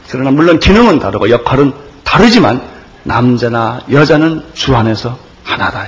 그러나 0.09 0.31
물론 0.31 0.59
기능은 0.59 0.99
다르고 0.99 1.29
역할은 1.29 1.73
다르지만 2.03 2.61
남자나 3.03 3.81
여자는 3.91 4.43
주 4.53 4.75
안에서 4.75 5.17
하나다. 5.43 5.87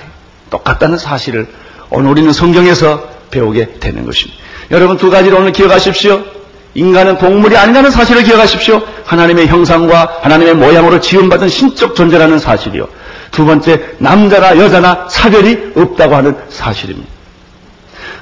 똑같다는 0.50 0.97
사실을 0.97 1.47
오늘 1.89 2.12
우리는 2.12 2.32
성경에서 2.32 3.10
배우게 3.32 3.80
되는 3.80 4.06
것입니다. 4.06 4.41
여러분 4.71 4.97
두 4.97 5.10
가지를 5.10 5.38
오늘 5.38 5.52
기억하십시오. 5.52 6.37
인간은 6.73 7.17
동물이 7.17 7.58
아니라는 7.58 7.89
사실을 7.89 8.23
기억하십시오. 8.23 8.82
하나님의 9.06 9.47
형상과 9.47 10.19
하나님의 10.21 10.56
모양으로 10.56 10.99
지음받은 10.99 11.49
신적 11.49 11.95
존재라는 11.95 12.39
사실이요. 12.39 12.88
두 13.32 13.45
번째, 13.45 13.82
남자나 13.97 14.58
여자나 14.58 15.08
차별이 15.08 15.71
없다고 15.75 16.15
하는 16.15 16.36
사실입니다. 16.49 17.10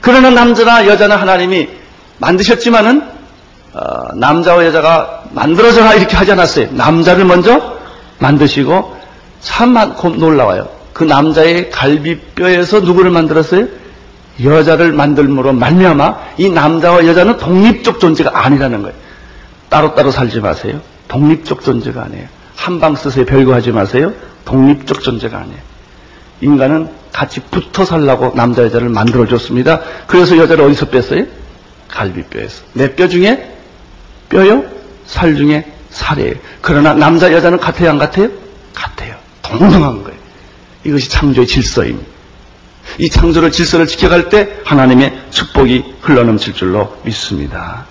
그러나 0.02 0.30
남자나 0.30 0.88
여자나 0.88 1.16
하나님이 1.16 1.70
만드셨지만은 2.20 3.16
어, 3.74 4.08
남자와 4.16 4.66
여자가 4.66 5.24
만들어져라 5.32 5.96
이렇게 5.96 6.16
하지 6.16 6.32
않았어요. 6.32 6.70
남자를 6.72 7.26
먼저 7.26 7.78
만드시고 8.20 8.96
참 9.42 9.74
놀라워요. 10.18 10.70
그 10.94 11.04
남자의 11.04 11.70
갈비뼈에서 11.72 12.80
누구를 12.80 13.12
만들었어요? 13.12 13.68
여자를 14.44 14.92
만들므로 14.92 15.54
말미암아 15.54 16.18
이 16.38 16.50
남자와 16.50 17.06
여자는 17.08 17.38
독립적 17.38 18.00
존재가 18.00 18.46
아니라는 18.46 18.82
거예요. 18.82 18.96
따로따로 19.70 20.12
살지 20.12 20.42
마세요. 20.42 20.82
독립적 21.08 21.64
존재가 21.64 22.04
아니에요. 22.04 22.28
한 22.56 22.80
방 22.80 22.96
쓰세요. 22.96 23.26
별거 23.26 23.54
하지 23.54 23.72
마세요. 23.72 24.14
독립적 24.46 25.02
존재가 25.02 25.38
아니에요. 25.38 25.60
인간은 26.42 26.90
같이 27.14 27.40
붙어 27.40 27.86
살라고 27.86 28.34
남자 28.36 28.64
여자를 28.64 28.90
만들어 28.90 29.26
줬습니다. 29.28 29.82
그래서 30.08 30.38
여자를 30.38 30.66
어디서 30.66 30.88
뺐어요? 30.90 31.26
갈비뼈에서. 31.88 32.64
내 32.74 32.96
뼈 32.96 33.08
중에 33.08 33.56
뼈요? 34.30 34.66
살 35.06 35.36
중에 35.36 35.72
살이에요. 35.92 36.34
그러나 36.62 36.94
남자 36.94 37.32
여자는 37.32 37.60
같아요? 37.60 37.92
안 37.92 37.98
같아요? 38.00 38.30
같아요. 38.74 39.16
동등한 39.44 40.04
거예요. 40.04 40.20
이것이 40.84 41.10
창조의 41.10 41.48
질서입니다. 41.48 42.06
이 42.98 43.10
창조를 43.10 43.52
질서를 43.52 43.88
지켜갈 43.88 44.30
때 44.30 44.50
하나님의 44.64 45.14
축복이 45.32 45.84
흘러넘칠 46.02 46.54
줄로 46.54 46.98
믿습니다. 47.04 47.86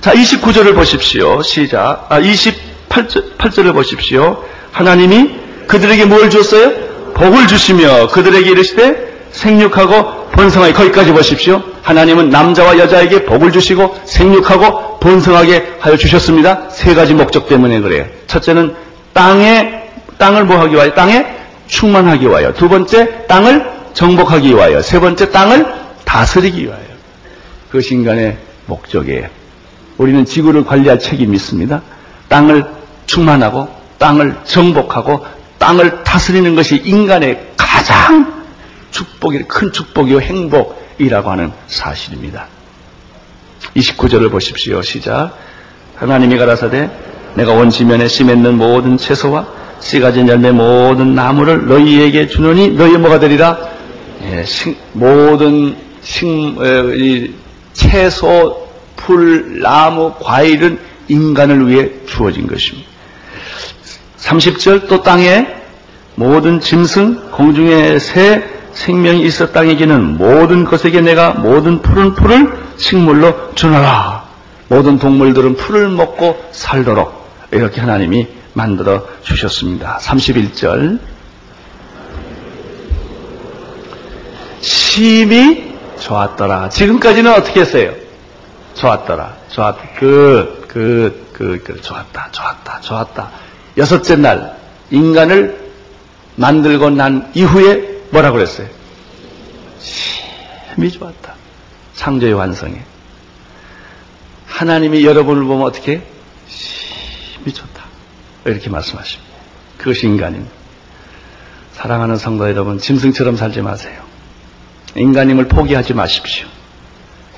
자, 0.00 0.12
29절을 0.12 0.74
보십시오. 0.74 1.42
시작. 1.42 2.06
아, 2.08 2.20
28절, 2.20 3.36
8절을 3.36 3.72
보십시오. 3.72 4.44
하나님이 4.72 5.30
그들에게 5.66 6.06
뭘 6.06 6.30
줬어요? 6.30 6.72
복을 7.14 7.46
주시며 7.46 8.08
그들에게 8.08 8.50
이르시되 8.50 9.12
생육하고 9.32 10.28
번성하게 10.32 10.72
거기까지 10.72 11.12
보십시오. 11.12 11.62
하나님은 11.82 12.30
남자와 12.30 12.78
여자에게 12.78 13.24
복을 13.24 13.52
주시고 13.52 14.00
생육하고 14.04 14.98
번성하게 14.98 15.74
하여 15.80 15.96
주셨습니다. 15.96 16.70
세 16.70 16.94
가지 16.94 17.14
목적 17.14 17.48
때문에 17.48 17.80
그래요. 17.80 18.06
첫째는 18.26 18.74
땅에 19.12 19.82
땅을 20.18 20.44
뭐 20.44 20.58
하기 20.60 20.74
위하여 20.74 20.94
땅에 20.94 21.26
충만하기 21.66 22.26
위하여. 22.26 22.52
두 22.54 22.68
번째 22.68 23.26
땅을 23.26 23.71
정복하기 23.94 24.48
위하여. 24.48 24.80
세 24.82 24.98
번째 25.00 25.30
땅을 25.30 25.66
다스리기 26.04 26.64
위하여. 26.64 26.82
그것이 27.70 27.94
인간의 27.94 28.38
목적이에요. 28.66 29.28
우리는 29.98 30.24
지구를 30.24 30.64
관리할 30.64 30.98
책임이 30.98 31.36
있습니다. 31.36 31.82
땅을 32.28 32.64
충만하고 33.06 33.68
땅을 33.98 34.36
정복하고 34.44 35.24
땅을 35.58 36.02
다스리는 36.04 36.54
것이 36.54 36.76
인간의 36.84 37.52
가장 37.56 38.42
축복이 38.90 39.44
큰 39.44 39.72
축복이요 39.72 40.20
행복이라고 40.20 41.30
하는 41.30 41.52
사실입니다. 41.68 42.46
29절을 43.76 44.30
보십시오. 44.30 44.82
시작. 44.82 45.36
하나님이 45.96 46.36
가라사대 46.36 46.90
내가 47.34 47.52
온 47.52 47.70
지면에 47.70 48.08
심했는 48.08 48.56
모든 48.58 48.96
채소와 48.98 49.46
씨 49.80 49.98
가 50.00 50.12
진 50.12 50.28
열매 50.28 50.50
모든 50.50 51.14
나무를 51.14 51.66
너희에게 51.66 52.28
주노니 52.28 52.70
너희 52.70 52.96
뭐가 52.98 53.18
되리라? 53.18 53.58
예, 54.24 54.44
식, 54.44 54.78
모든 54.92 55.76
식, 56.02 56.26
에, 56.26 56.96
이, 56.96 57.34
채소, 57.72 58.68
풀, 58.96 59.60
나무, 59.60 60.14
과일은 60.20 60.78
인간을 61.08 61.68
위해 61.68 61.90
주어진 62.06 62.46
것입니다. 62.46 62.88
30절 64.18 64.88
또 64.88 65.02
땅에 65.02 65.46
모든 66.14 66.60
짐승, 66.60 67.30
공중의 67.32 67.98
새, 67.98 68.44
생명이 68.72 69.22
있어 69.26 69.52
땅에 69.52 69.74
기는 69.74 70.16
모든 70.16 70.64
것에게 70.64 71.00
내가 71.00 71.32
모든 71.32 71.82
푸른 71.82 72.14
풀을 72.14 72.52
식물로 72.76 73.54
주노라. 73.54 74.24
모든 74.68 74.98
동물들은 74.98 75.56
풀을 75.56 75.88
먹고 75.88 76.42
살도록 76.52 77.28
이렇게 77.50 77.80
하나님이 77.80 78.28
만들어 78.54 79.06
주셨습니다. 79.22 79.98
31절. 80.00 80.98
심히 84.92 85.74
좋았더라. 86.00 86.68
지금까지는 86.68 87.32
어떻게 87.32 87.60
했어요? 87.60 87.94
좋았더라. 88.74 89.36
좋았, 89.48 89.76
그, 89.98 90.66
그, 90.68 91.30
그, 91.32 91.62
그, 91.64 91.80
좋았다, 91.80 92.28
좋았다, 92.30 92.80
좋았다. 92.82 93.30
여섯째 93.78 94.16
날, 94.16 94.58
인간을 94.90 95.72
만들고 96.36 96.90
난 96.90 97.30
이후에 97.32 98.02
뭐라고 98.10 98.36
그랬어요? 98.36 98.68
심히 99.80 100.90
좋았다. 100.90 101.36
창조의 101.94 102.34
완성에. 102.34 102.78
하나님이 104.46 105.06
여러분을 105.06 105.44
보면 105.44 105.66
어떻게? 105.66 106.02
심히 106.48 107.54
좋다. 107.54 107.82
이렇게 108.44 108.68
말씀하십니다. 108.68 109.32
그것이 109.78 110.06
인간입니다. 110.06 110.52
사랑하는 111.72 112.18
성도 112.18 112.46
여러분, 112.46 112.78
짐승처럼 112.78 113.36
살지 113.36 113.62
마세요. 113.62 114.11
인간임을 114.94 115.48
포기하지 115.48 115.94
마십시오. 115.94 116.46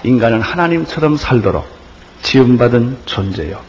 인간은 0.03 0.41
하나님처럼 0.41 1.17
살도록 1.17 1.67
지음받은 2.23 2.99
존재요. 3.07 3.61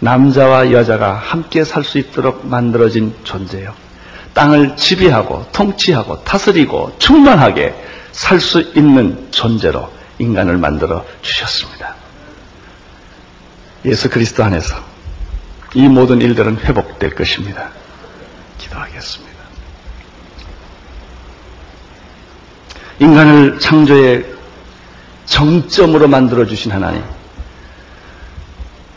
남자와 0.00 0.72
여자가 0.72 1.14
함께 1.14 1.64
살 1.64 1.82
수 1.84 1.98
있도록 1.98 2.46
만들어진 2.46 3.14
존재요. 3.24 3.74
땅을 4.34 4.76
지배하고 4.76 5.46
통치하고 5.52 6.24
다스리고 6.24 6.96
충만하게 6.98 7.74
살 8.12 8.40
수 8.40 8.60
있는 8.76 9.28
존재로 9.30 9.90
인간을 10.18 10.56
만들어 10.58 11.04
주셨습니다. 11.22 11.94
예수 13.84 14.08
그리스도 14.08 14.44
안에서 14.44 14.76
이 15.74 15.88
모든 15.88 16.20
일들은 16.20 16.58
회복될 16.58 17.14
것입니다. 17.14 17.70
기도하겠습니다. 18.58 19.33
인간을 23.00 23.58
창조의 23.58 24.24
정점으로 25.26 26.08
만들어 26.08 26.46
주신 26.46 26.70
하나님. 26.70 27.02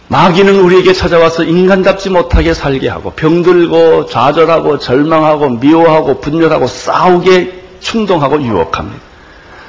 마귀는 0.09 0.59
우리에게 0.59 0.93
찾아와서 0.93 1.43
인간답지 1.43 2.09
못하게 2.09 2.53
살게 2.53 2.87
하고 2.87 3.11
병들고 3.11 4.07
좌절하고 4.07 4.79
절망하고 4.79 5.49
미워하고 5.49 6.21
분열하고 6.21 6.67
싸우게 6.67 7.63
충동하고 7.81 8.41
유혹합니다. 8.41 9.01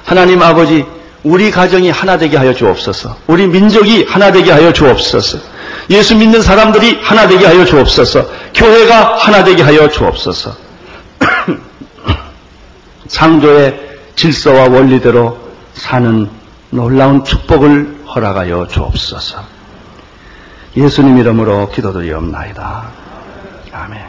하나님 0.05 0.41
아버지 0.43 0.87
우리 1.25 1.51
가정이 1.51 1.91
하나 1.91 2.17
되게 2.19 2.37
하여 2.37 2.55
주옵소서. 2.55 3.17
우리 3.27 3.47
민족이 3.49 4.05
하나 4.05 4.31
되게 4.31 4.53
하여 4.53 4.73
주옵소서. 4.73 5.39
예수 5.91 6.17
믿는 6.17 6.41
사람들이 6.41 7.01
하나 7.03 7.27
되게 7.27 7.45
하여 7.45 7.65
주옵소서. 7.65 8.27
교회가 8.55 9.17
하나 9.17 9.43
되게 9.43 9.63
하여 9.63 9.89
주옵소서. 9.91 10.55
창조의 13.09 13.88
질서와 14.19 14.69
원리대로 14.69 15.39
사는 15.75 16.29
놀라운 16.71 17.23
축복을 17.23 18.05
허락하여 18.05 18.67
주옵소서. 18.67 19.45
예수님 20.77 21.19
이름으로 21.19 21.71
기도드리옵나이다. 21.71 22.91
아멘. 23.71 24.03